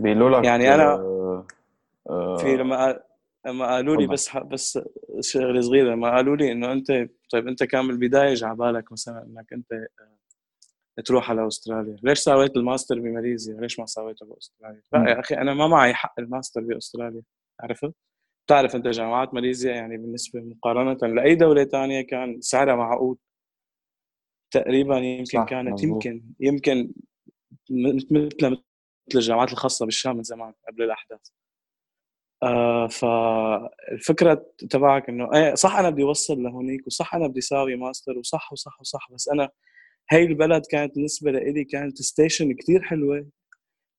[0.00, 1.46] بيقولوا لك يعني أنا آه
[2.10, 3.00] آه في لما
[3.46, 4.78] لما قالوا لي بس بس
[5.20, 9.52] شغلة صغيرة لما قالوا لي إنه انت طيب أنت كان بالبداية جا بالك مثلا إنك
[9.52, 15.20] أنت آه، تروح على أستراليا، ليش سويت الماستر بماليزيا؟ ليش ما سويته بأستراليا؟ لا يا
[15.20, 17.22] أخي أنا ما معي حق الماستر بأستراليا
[17.60, 17.94] عرفت؟
[18.46, 23.18] بتعرف أنت جامعات ماليزيا يعني بالنسبة مقارنة لأي دولة ثانية كان سعرها معقول
[24.50, 26.06] تقريبا يمكن كانت مزبوط.
[26.06, 26.92] يمكن يمكن
[27.70, 28.62] مثل مثل
[29.14, 31.20] الجامعات الخاصة بالشام من زمان قبل الأحداث
[32.42, 38.18] آه فالفكرة تبعك إنه إيه صح أنا بدي أوصل لهونيك وصح أنا بدي اساوي ماستر
[38.18, 39.48] وصح وصح وصح بس أنا
[40.10, 43.26] هاي البلد كانت بالنسبة لي كانت station كتير حلوة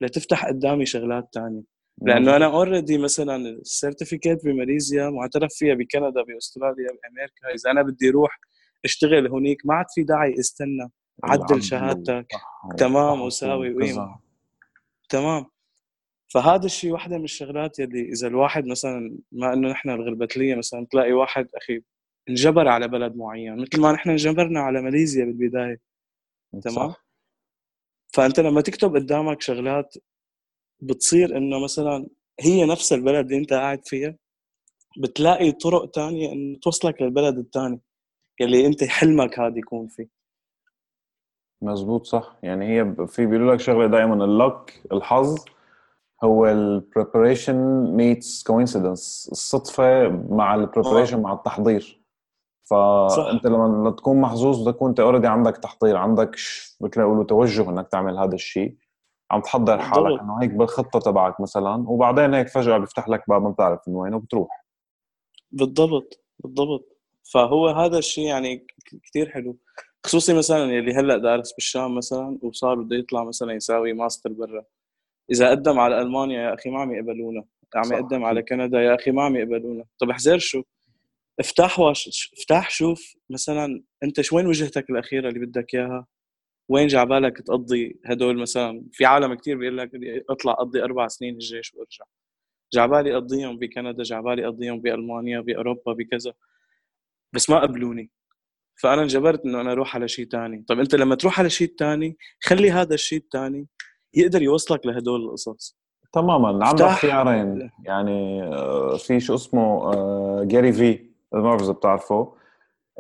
[0.01, 1.63] لتفتح قدامي شغلات تانية.
[2.01, 8.09] لأنه أنا already مثلا ال certificate بماليزيا معترف فيها بكندا بأستراليا بأمريكا إذا أنا بدي
[8.09, 8.39] أروح
[8.85, 10.91] أشتغل هونيك ما عاد في داعي استنى
[11.23, 12.27] عدل شهادتك.
[12.77, 14.19] تمام وساوي وقيمه
[15.09, 15.45] تمام.
[16.33, 21.13] فهذا الشيء واحدة من الشغلات يلي إذا الواحد مثلا ما إنه نحن الغربتلية مثلا تلاقي
[21.13, 21.81] واحد أخي
[22.29, 25.79] انجبر على بلد معين مثل ما نحن انجبرنا على ماليزيا بالبداية
[26.61, 26.93] تمام؟
[28.13, 29.95] فأنت لما تكتب قدامك شغلات
[30.79, 32.07] بتصير إنه مثلا
[32.39, 34.15] هي نفس البلد اللي أنت قاعد فيها
[34.97, 37.79] بتلاقي طرق تانية إنه توصلك للبلد الثاني
[38.39, 40.07] يلي أنت حلمك هذا يكون فيه.
[41.61, 42.37] مزبوط صح.
[42.43, 45.45] يعني هي في بيقولوا لك شغلة دائما ال luck الحظ.
[46.23, 47.55] هو ال preparation
[47.95, 52.01] meets coincidence الصدفة مع ال preparation مع التحضير.
[52.63, 56.35] فأنت لما تكون محظوظ بدك تكون انت already عندك تحضير عندك
[56.81, 58.75] مثل ما يقولوا توجه إنك تعمل هذا الشيء.
[59.31, 63.49] عم تحضر حالك إنه هيك بالخطة تبعك مثلا وبعدين هيك فجأة بيفتح لك باب ما
[63.49, 64.65] بتعرف من وين وبتروح.
[65.51, 66.97] بالضبط بالضبط.
[67.33, 68.67] فهو هذا الشيء يعني
[69.03, 69.57] كثير حلو.
[70.05, 74.63] خصوصي مثلا اللي هلأ دارس بالشام مثلا وصار بده يطلع مثلا يساوي ماستر برا.
[75.31, 77.43] إذا قدم على ألمانيا يا أخي ما عم يقبلونا.
[77.75, 79.85] عم يقدم على كندا يا أخي ما عم يقبلونا.
[79.99, 80.63] طب احذر شو؟
[81.39, 86.07] افتح واش افتح شوف مثلا أنت شو وين وجهتك الأخيرة اللي بدك إياها؟
[86.69, 89.91] وين جعبالك تقضي هدول مثلا؟ في عالم كثير بيقول لك
[90.29, 92.05] أطلع أقضي أربع سنين الجيش وأرجع.
[92.73, 96.33] جعبالي أقضيهم بكندا جعبالي أقضيهم بألمانيا بأوروبا بكذا.
[97.33, 98.11] بس ما قبلوني.
[98.81, 102.17] فأنا انجبرت إنه أنا أروح على شيء ثاني طب أنت لما تروح على شيء ثاني
[102.43, 103.67] خلي هذا الشيء الثاني
[104.13, 105.77] يقدر يوصلك لهدول القصص.
[106.13, 106.65] تماما.
[106.65, 107.69] عندك خيارين.
[107.85, 109.93] يعني آه، في شو اسمه
[110.43, 110.99] جاري في
[111.31, 112.33] ما بعرف اذا بتعرفه.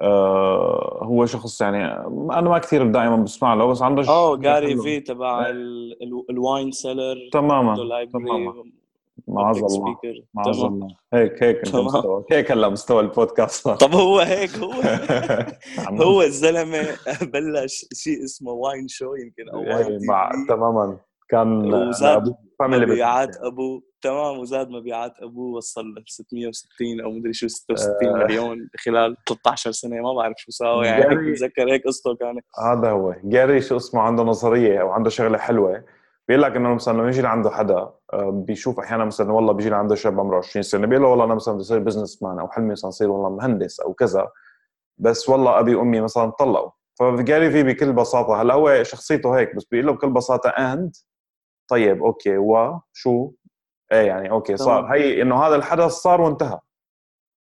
[0.01, 4.99] آه، هو شخص يعني أنا ما كثير دائما بسمع له بس عنده آه جاري في
[4.99, 5.45] تبع
[6.29, 8.63] ال wine seller تماما تماما.
[9.31, 9.97] معاذ الله.
[10.33, 10.87] معاذ الله.
[11.13, 13.69] هيك هيك انت هيك هلا مستوى البودكاست.
[13.85, 14.71] طب هو هيك هو
[16.07, 16.87] هو الزلمة
[17.21, 19.99] بلش شيء اسمه wine show يمكن أو wine
[20.49, 20.97] تماما.
[21.29, 28.07] كان وزاد مبيعات ابوه تمام وزاد مبيعات ابوه وصل ل 660 أو مدري شو 66
[28.07, 28.23] آه.
[28.23, 30.01] مليون خلال 13 سنة.
[30.01, 30.87] ما بعرف شو ساوى.
[30.87, 33.15] يعني بتذكر هيك قصته كانت هذا هو.
[33.23, 35.83] جاري شو اسمه عنده نظرية أو عنده شغلة حلوة.
[36.27, 39.95] بيقول لك إنه مثلا لما يجي لعنده حدا آه، بيشوف أحيانا مثلا والله بيجي لعنده
[39.95, 42.71] شاب عمره 20 سنة بيقول له والله أنا مثلا بدي اصير business man أو حلمي
[42.71, 44.29] مثلا اصير والله مهندس أو كذا
[44.97, 49.65] بس والله أبي وأمي مثلا طلقوا فجاري في بكل بساطة هلأ هو شخصيته هيك بس
[49.65, 50.95] بيقول له بكل بساطة and
[51.69, 53.31] طيب okay وشو
[53.91, 54.93] إيه يعني okay صار.
[54.93, 56.59] هي إنه هذا الحدث صار وانتهى.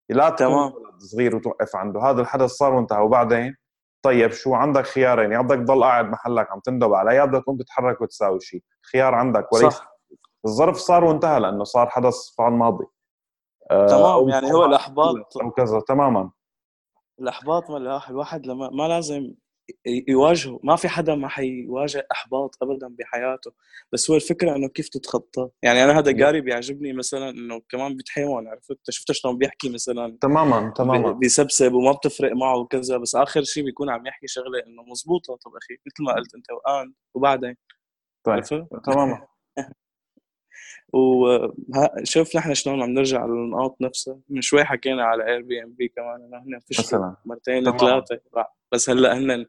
[0.09, 0.73] لا تمام.
[0.97, 1.99] صغير وتوقف عنده.
[2.01, 3.01] هذا الحدث صار وانتهى.
[3.01, 3.55] وبعدين؟
[4.05, 7.57] طيب شو عندك خيارين؟ يا بدك تضل قاعد محلك عم تندب علي يا بدك تقوم
[7.57, 9.91] تتحرك وتساوي شيء خيار عندك وليس صح.
[10.45, 12.85] الظرف صار وانتهى لأنه صار حدث فعل ماضي.
[13.71, 15.37] آه تمام يعني هو الأحباط.
[15.41, 16.31] أو كذا تماما.
[17.19, 19.33] الأحباط الواحد لما ما لازم
[20.07, 20.59] يواجهه.
[20.63, 23.51] ما في حدا ما حيواجه إحباط ابدا بحياته.
[23.91, 25.49] بس هو الفكرة إنه كيف تتخطى.
[25.63, 28.47] يعني أنا هذا جاري بيعجبني مثلا إنه كمان بيتحيوان.
[28.47, 31.11] عرفت؟ شفت شلون بيحكي مثلا؟ تماما تماما.
[31.11, 32.97] بيسبسب وما بتفرق معه وكذا.
[32.97, 36.51] بس آخر شيء بيكون عم يحكي شغلة إنه مزبوطه طب أخي مثل ما قلت أنت
[36.51, 37.55] وآن وبعدين.
[38.25, 39.27] طيب عرفت؟ تماما.
[40.93, 44.19] وشوف نحن شلون عم نرجع للنقاط نفسها.
[44.29, 47.77] من شوي حكينا على Airbnb كمان إنه هن فشلوا مرتين.
[47.77, 48.19] ثلاثة.
[48.71, 49.45] بس هلأ هن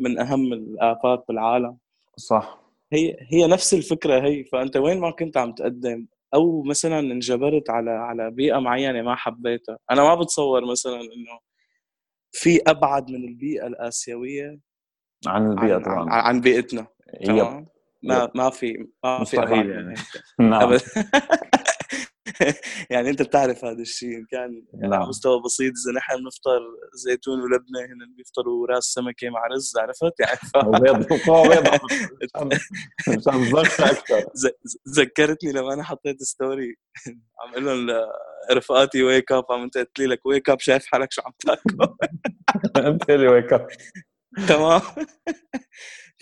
[0.00, 1.78] من أهم ال apps بالعالم.
[2.16, 2.60] صح.
[2.92, 4.44] هي هي نفس الفكرة هي.
[4.44, 9.78] فأنت وين ما كنت عم تقدم أو مثلا انجبرت على على بيئة معينة ما حبيتها.
[9.90, 11.38] أنا ما بتصور مثلا إنه
[12.32, 14.58] في أبعد من البيئة الآسيوية
[15.26, 16.12] عن البيئة عن, عن, طبعا.
[16.12, 16.86] عن بيئتنا.
[17.20, 17.66] yep تمام؟
[18.04, 19.94] ما ما في ما في مستحيل يعني.
[20.50, 20.78] نعم.
[22.90, 24.40] يعني أنت بتعرف هذا الشيء إن كان
[24.72, 25.08] يعني على نعم.
[25.08, 26.60] مستوى بسيط إذا نحن بنفطر
[26.94, 30.56] زيتون ولبنة هن بيفطروا راس سمكة مع رز عرفت؟ يعني ف...
[34.98, 36.76] ذكرتني لما أنا حطيت story
[37.40, 38.08] عم أقول لهم
[38.52, 41.94] رفقاتي wake up عم انت قلت لي لك wake up شايف حالك شو عم تاكل؟
[42.76, 43.66] أنت اللي wake up
[44.48, 44.80] تمام.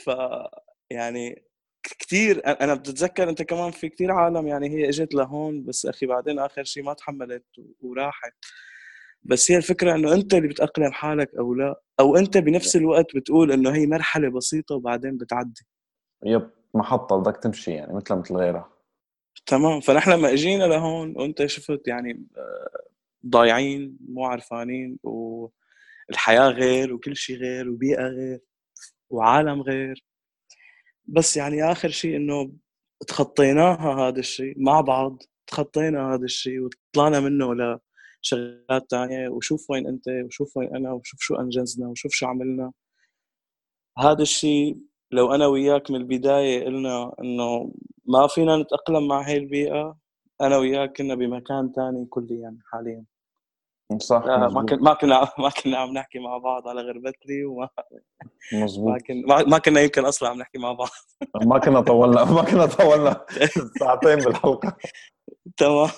[0.05, 0.11] ف
[0.91, 1.52] يعني
[1.83, 6.39] كثير أنا بتتذكر أنت كمان في كثير عالم يعني هي إجت لهون بس أخي بعدين
[6.39, 7.45] آخر شيء ما تحملت
[7.81, 8.33] وراحت.
[9.23, 13.53] بس هي الفكرة إنه أنت اللي بتأقلم حالك أو لا أو أنت بنفس الوقت بتقول
[13.53, 15.67] إنه هي مرحلة بسيطة وبعدين بتعدي.
[16.27, 18.73] yep محطة بدك تمشي يعني مثل مثل غيرها
[19.47, 19.81] تمام.
[19.81, 22.83] فنحن لما إجينا لهون وأنت شفت يعني آه،
[23.27, 28.41] ضايعين مو عرفانين والحياة غير وكل شيء غير وبيئة غير
[29.11, 30.05] وعالم غير.
[31.07, 32.53] بس يعني آخر شيء إنه
[33.09, 40.09] تخطيناها هذا الشيء مع بعض تخطينا هذا الشيء وطلعنا منه لشغلات تانية وشوف وين أنت
[40.09, 42.73] وشوف وين أنا وشوف شو أنجزنا وشوف شو عملنا.
[43.99, 44.79] هذا الشيء
[45.13, 47.75] لو أنا وياك من البداية قلنا إنه
[48.07, 49.97] ما فينا نتأقلم مع هاي البيئة
[50.41, 53.05] أنا وياك كنا بمكان تاني كليا حاليا.
[53.99, 57.69] صح لا ما كنا ما كنا ما كنا عم نحكي مع بعض على غربتلي وما
[58.53, 60.89] ما مزبوط كنا ما- ما كنا يمكن أصلا عم نحكي مع بعض.
[61.45, 63.25] ما كنا طولنا ما كنا طولنا
[63.81, 64.77] ساعتين بالحلقة.
[65.57, 65.89] تمام.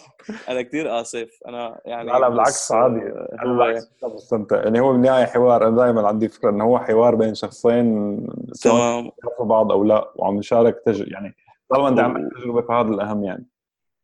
[0.49, 1.29] أنا كثير آسف.
[1.49, 3.01] أنا يعني لا لا بالعكس عادي.
[3.01, 8.19] آه، بستمتع يعني هو بالنهاية حوار أنا دائما عندي فكرة إنه هو حوار بين شخصين
[8.53, 11.13] سواء بعض أو لا وعم نشارك تج...
[11.13, 11.35] يعني
[11.71, 13.47] طالما أنت عندك تجربة فهذا الأهم يعني.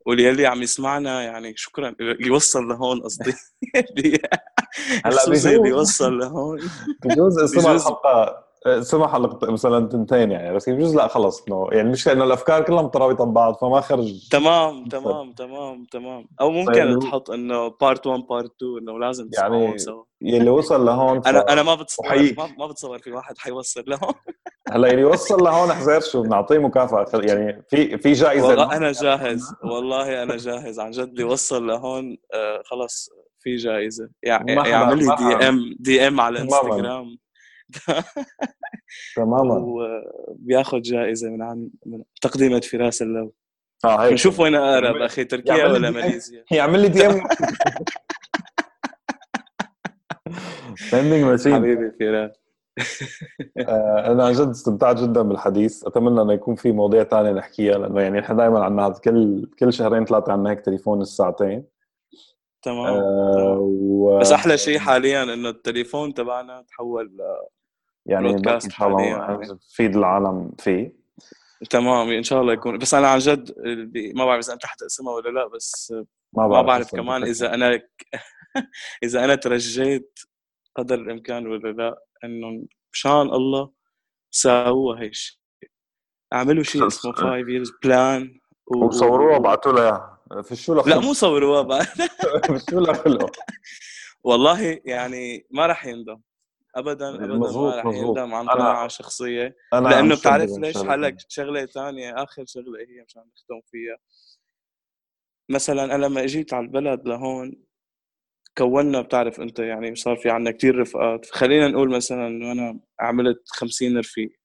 [0.07, 1.95] واللي عم يسمعنا يعني شكرا.
[2.21, 3.33] يوصل لهون قصدي.
[5.05, 6.59] هلأ بجوز- بيوصل لهون؟
[7.05, 11.81] بجوز اسمها بجوز- الحلقة اسمها حلقة مثلا تنتين يعني بس بجوز لا خلص إنه يعني
[11.87, 14.29] المشكلة إنه الأفكار كلها مترابطة ببعض فما خرج.
[14.31, 16.27] تمام تمام تمام تمام.
[16.41, 16.99] أو ممكن طيب.
[16.99, 20.05] تحط إنه part 1 part 2 إنه لازم يعني تسمعهم سوا.
[20.23, 21.23] يلي وصل لهون.
[21.27, 22.07] أنا أنا ما بتصور.
[22.37, 24.15] ما, ما بتصور في واحد حيوصل لهون
[24.73, 28.77] هلا يلي وصل لهون حزير شو بنعطيه مكافأة خل- يعني في في جائزة والله.
[28.77, 34.53] أنا جاهز والله أنا جاهز عن جد اللي وصل لهون آه خلص في جائزة يعني
[34.53, 35.49] يعمل لي D.
[35.49, 36.41] M DM على.
[36.41, 37.19] انستغرام
[39.17, 43.33] تماما وبياخذ جائزة من عن من تقديمه فراس اللو
[43.85, 45.91] آه هيك نشوف وين أقرب أخي تركيا ولا.
[45.91, 47.23] ماليزيا يعمل لي DM
[50.91, 52.31] سندنج ماشين حبيبي فراس
[54.09, 58.21] أنا عن جد استمتعت جدا بالحديث أتمنى إنه يكون في مواضيع ثانية نحكيها لأنه يعني
[58.21, 61.65] إحنا دائما عندنا كل كل شهرين ثلاثة عندنا هيك تليفون الساعتين
[62.63, 63.59] تمام آه تمام.
[63.61, 64.19] و...
[64.19, 67.13] بس أحلى شيء حاليا إنه التليفون تبعنا تحول
[68.07, 69.97] يعني برودكاست ان شاء الله يعني.
[69.97, 71.01] العالم فيه
[71.71, 75.15] تمام إن شاء الله يكون بس أنا عن جد اللي- ما بعرف إذا أنت حتقسمها
[75.15, 75.95] ولا لا بس
[76.33, 77.23] ما ما بعرف كمان.
[77.23, 77.81] إذا أنا
[79.05, 80.19] إذا أنا ترجيت
[80.77, 83.71] قدر الإمكان ولا لا إنه مشان الله
[84.31, 85.39] ساووها هي الشيء.
[86.33, 88.41] أعملوا شيء اسمه 5 years بلان.
[88.67, 91.85] وصوروها وبعثوا له اياها في شو لا مو صوروها بقى.
[92.59, 92.85] في شو
[94.25, 96.21] والله يعني ما راح يندم.
[96.75, 97.95] ابدا ابدا مظبوط، ما راح.
[97.95, 98.35] يندم.
[98.35, 99.57] عن أنا- قناعه شخصية.
[99.73, 100.77] أنا لأنه بتعرف ليش.
[100.77, 103.97] هلك شغلة ثانية آخر شغلة هي مشان نختم فيها.
[105.49, 107.63] مثلا أنا لما إجيت على البلد لهون
[108.61, 111.27] كونا بتعرف أنت يعني صار في عندنا كتير رفقات.
[111.27, 114.41] خلينا نقول مثلا إنه أنا عملت 50 رفيق.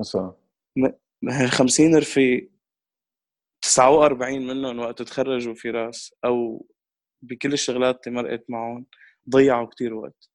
[0.00, 0.34] مثلا.
[1.28, 2.50] هال 50 رفيق
[3.62, 6.66] 49 منهم وقت تخرجوا فراس أو
[7.22, 8.86] بكل الشغلات اللي مرقت معهم
[9.30, 10.30] ضيعوا كتير وقت.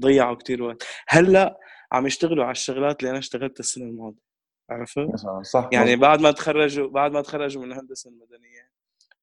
[0.00, 0.86] ضيعوا كتير وقت.
[1.08, 1.58] هلأ
[1.92, 4.26] عم يشتغلوا على الشغلات اللي أنا اشتغلتها السنة الماضية.
[4.70, 5.96] عرفت؟ صح يعني.
[5.96, 8.75] بعد ما تخرجوا بعد ما تخرجوا من الهندسة المدنية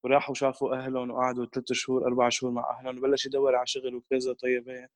[0.03, 4.33] وراحوا شافوا أهلهم وقعدوا ثلاث شهور أربع شهور مع أهلهم وبلش يدور على شغل وكذا
[4.33, 4.89] طيب إيه.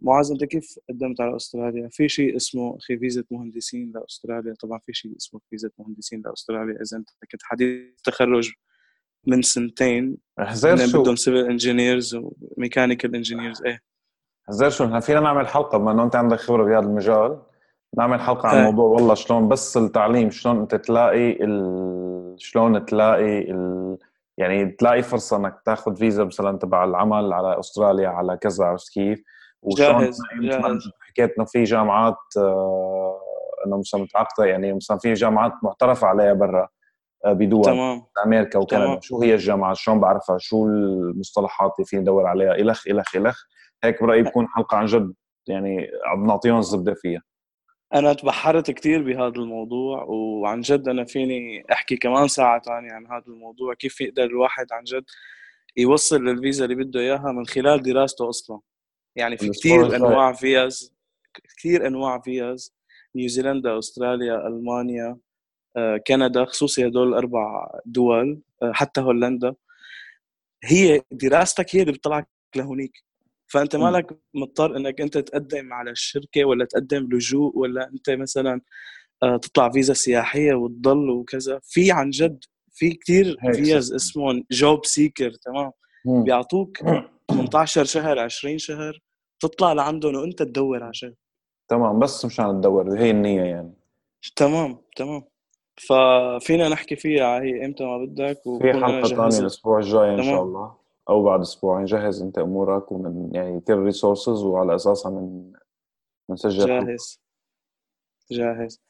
[0.00, 4.92] معاذ أنت كيف قدمت على أستراليا؟ في شيء اسمه أخي فيزا مهندسين لأستراليا طبعا في
[4.92, 8.52] شيء اسمه فيزا مهندسين لأستراليا إذا أنت كنت حديث تخرج
[9.26, 13.80] من سنتين حزير شو بدهم civil engineers و mechanical engineers إيه
[14.48, 17.42] حزير شو نحن فينا نعمل حلقة بما إنه أنت عندك خبرة بهذا المجال
[17.98, 18.60] نعمل حلقة عن إيه.
[18.60, 22.34] الموضوع والله شلون بس التعليم شلون أنت تلاقي ال...
[22.38, 23.98] شلون تلاقي ال...
[24.38, 29.22] يعني تلاقي فرصة إنك تاخذ فيزا مثلا تبع العمل على أستراليا على كذا عرفت كيف؟
[29.76, 30.18] جاهز
[31.00, 33.20] حكيت إنه في جامعات آه،
[33.66, 36.68] إنه مثلا متعاقده يعني مثلا في جامعات معترف عليها برا
[37.24, 38.02] آه، بدول تمام.
[38.26, 38.84] أمريكا وكندا.
[38.84, 39.00] تمام.
[39.00, 43.42] شو هي الجامعات شلون بعرفها؟ شو المصطلحات اللي فيني أدور عليها؟ إلخ إلخ إلخ.
[43.84, 45.14] هيك برأيي بكون حلقة عن جد
[45.48, 47.20] يعني عم نعطيهم الزبدة فيها.
[47.94, 53.24] أنا تبحرت كثير بهذا الموضوع وعن جد أنا فيني أحكي كمان ساعة ثانية عن هذا
[53.28, 55.04] الموضوع كيف يقدر الواحد عن جد
[55.76, 58.60] يوصل للفيزا اللي بده إياها من خلال دراسته أصلا.
[59.16, 59.96] يعني في كثير.
[59.96, 60.94] أنواع فيز
[61.56, 62.74] كثير أنواع فيز
[63.16, 65.18] نيوزيلندا أستراليا ألمانيا
[65.76, 69.54] آه، كندا خصوصي هدول الأربع دول آه، حتى هولندا.
[70.64, 73.05] هي دراستك هي اللي بتطلعك لهونيك.
[73.46, 73.76] فأنت.
[73.76, 78.60] مالك مضطر إنك أنت تقدم على الشركة ولا تقدم لجوء ولا أنت مثلا
[79.22, 83.94] آه، تطلع فيزا سياحية وتضل وكذا في عن جد في هيك فيز.
[83.94, 85.70] اسمهم job seeker تمام.
[86.04, 86.78] بيعطوك
[87.30, 88.98] 18 شهر 20 شهر
[89.40, 91.14] تطلع لعندهم وأنت تدور على شغل
[91.68, 93.72] تمام بس مشان تدور هي النية يعني
[94.36, 95.22] تمام تمام
[95.76, 100.42] ففينا نحكي فيها هي إمتى ما بدك في حلقة ثانية الأسبوع الجاي إن شاء.
[100.42, 100.74] الله
[101.08, 105.52] أو بعد أسبوعين جهز أنت أمورك ومن يعني كل resources وعلى أساسها من
[106.30, 106.48] حلقة.
[106.48, 107.20] جاهز.
[108.30, 108.82] جاهز.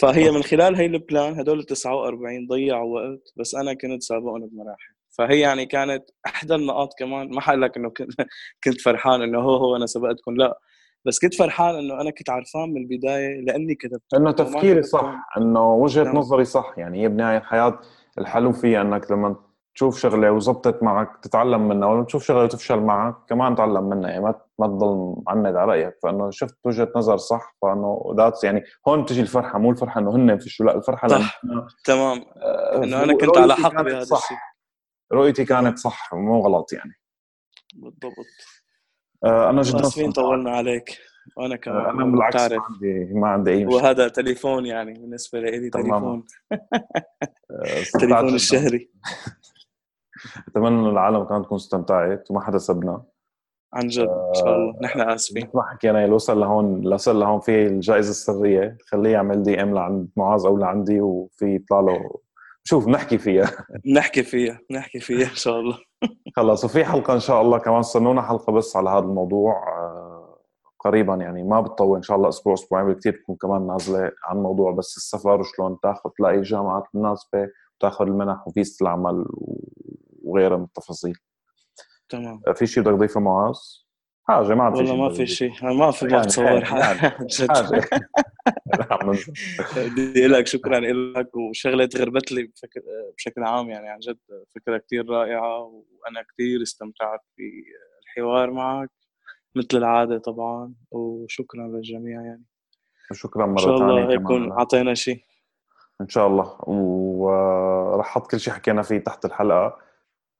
[0.00, 4.46] فهي من خلال هي ال plan هدول ال 49 ضيعوا وقت بس أنا كنت سابقهم
[4.46, 4.94] بمراحل.
[5.18, 7.30] فهي يعني كانت إحدى النقاط كمان.
[7.34, 7.92] ما حقول لك انه
[8.64, 10.36] كنت فرحان إنه هو هو أنا سبقتكم.
[10.36, 10.58] لا.
[11.04, 14.14] بس كنت فرحان إنه أنا كنت عارفان من البداية لأني كتبت.
[14.14, 14.82] إنه تفكيري.
[14.82, 15.28] صح.
[15.38, 16.16] إنه وجهة نعم.
[16.16, 16.74] نظري صح.
[16.78, 17.80] يعني هي بنهاية الحياة
[18.18, 19.36] الحلو فيها إنك لما
[19.76, 24.22] تشوف شغلة وزبطت معك تتعلم منها ولما تشوف شغلة وتفشل معك كمان تعلم منها يعني
[24.22, 25.94] ما ما تضل معند على رأيك.
[26.02, 30.38] فإنه شفت وجهة نظر صح فإنه ذاتس يعني هون بتجي الفرحة مو الفرحة إنه هن
[30.38, 31.40] فشلوا لا الفرحة صح.
[31.84, 32.24] تمام.
[32.36, 34.36] آه، إنه أنا كنت على حق بهذا الشيء.
[35.12, 36.92] رؤيتي كانت صح مو غلط يعني.
[37.74, 38.14] بالضبط.
[39.24, 40.12] آه، أنا جدا اسفين.
[40.12, 40.98] طولنا عليك؟
[41.36, 43.82] وأنا كمان آه، أنا بالعكس ما عندي ما عندي أي مشكلة.
[43.82, 45.70] وهذا تليفون يعني بالنسبة لي.
[45.70, 46.24] تليفون.
[48.00, 48.34] تليفون.
[48.34, 48.90] الشهري.
[50.48, 53.02] أتمنى انه العالم كانت تكون استمتعت وما حدا سبنا.
[53.74, 54.74] عن جد إن شاء الله.
[54.82, 55.48] نحن آسفين.
[55.54, 58.76] ما حكينا اللي وصل لهون اللي وصل لهون في الجائزة السرية.
[58.86, 62.20] خليه يعمل دي إم لعند معاذ أو لعندي وفي يطلع له.
[62.64, 63.50] شوف نحكي فيها.
[63.96, 65.78] نحكي فيها نحكي فيها إن شاء الله.
[66.36, 69.52] خلص وفي حلقة إن شاء الله كمان استنونا حلقة بس على هذا الموضوع.
[69.52, 70.38] آه،
[70.78, 71.96] قريبا يعني ما بتطول.
[71.96, 76.10] إن شاء الله أسبوع أسبوعين بالكثير تكون كمان نازلة عن موضوع بس السفر وشلون تاخذ
[76.18, 79.24] تلاقي جامعات مناسبة وتاخذ المنح وفيزة العمل
[80.26, 81.14] وغيرها من التفاصيل.
[82.08, 82.40] تمام.
[82.46, 83.54] آه، في شيء بدك تضيفه معاذ؟
[84.24, 85.26] حاجة ما في والله ما في.
[85.26, 87.76] شيء ما في ما يعني- بتصور يعني- عن جد حاجة
[88.90, 89.14] عم.
[89.76, 92.82] بدي لك شكرا لك وشغلة غربت لي بشكل
[93.16, 94.18] بشكل عام يعني عن جد
[94.54, 98.90] فكرة كثير رائعة وأنا كثير استمتعت بالحوار معك
[99.54, 102.44] مثل العادة طبعا وشكرا للجميع يعني.
[103.12, 105.20] شكرا إن مره شاء الله ثانية يكون اعطينا شيء
[106.00, 106.56] إن شاء الله.
[106.68, 109.78] ورح أحط كل شيء حكينا فيه تحت الحلقة.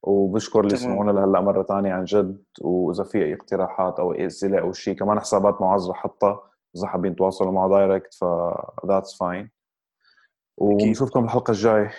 [0.07, 0.77] وبشكر اللي.
[0.77, 4.95] سمعونا لهلأ مرة ثانية عن جد وإذا في أي اقتراحات أو أي أسئلة أو شيء
[4.95, 6.41] كمان حسابات معاذ رح احطها
[6.77, 8.25] إذا حابين تواصلوا معه direct ف
[8.87, 9.51] that's fine
[10.59, 11.93] ونشوفكم الحلقة الجاية.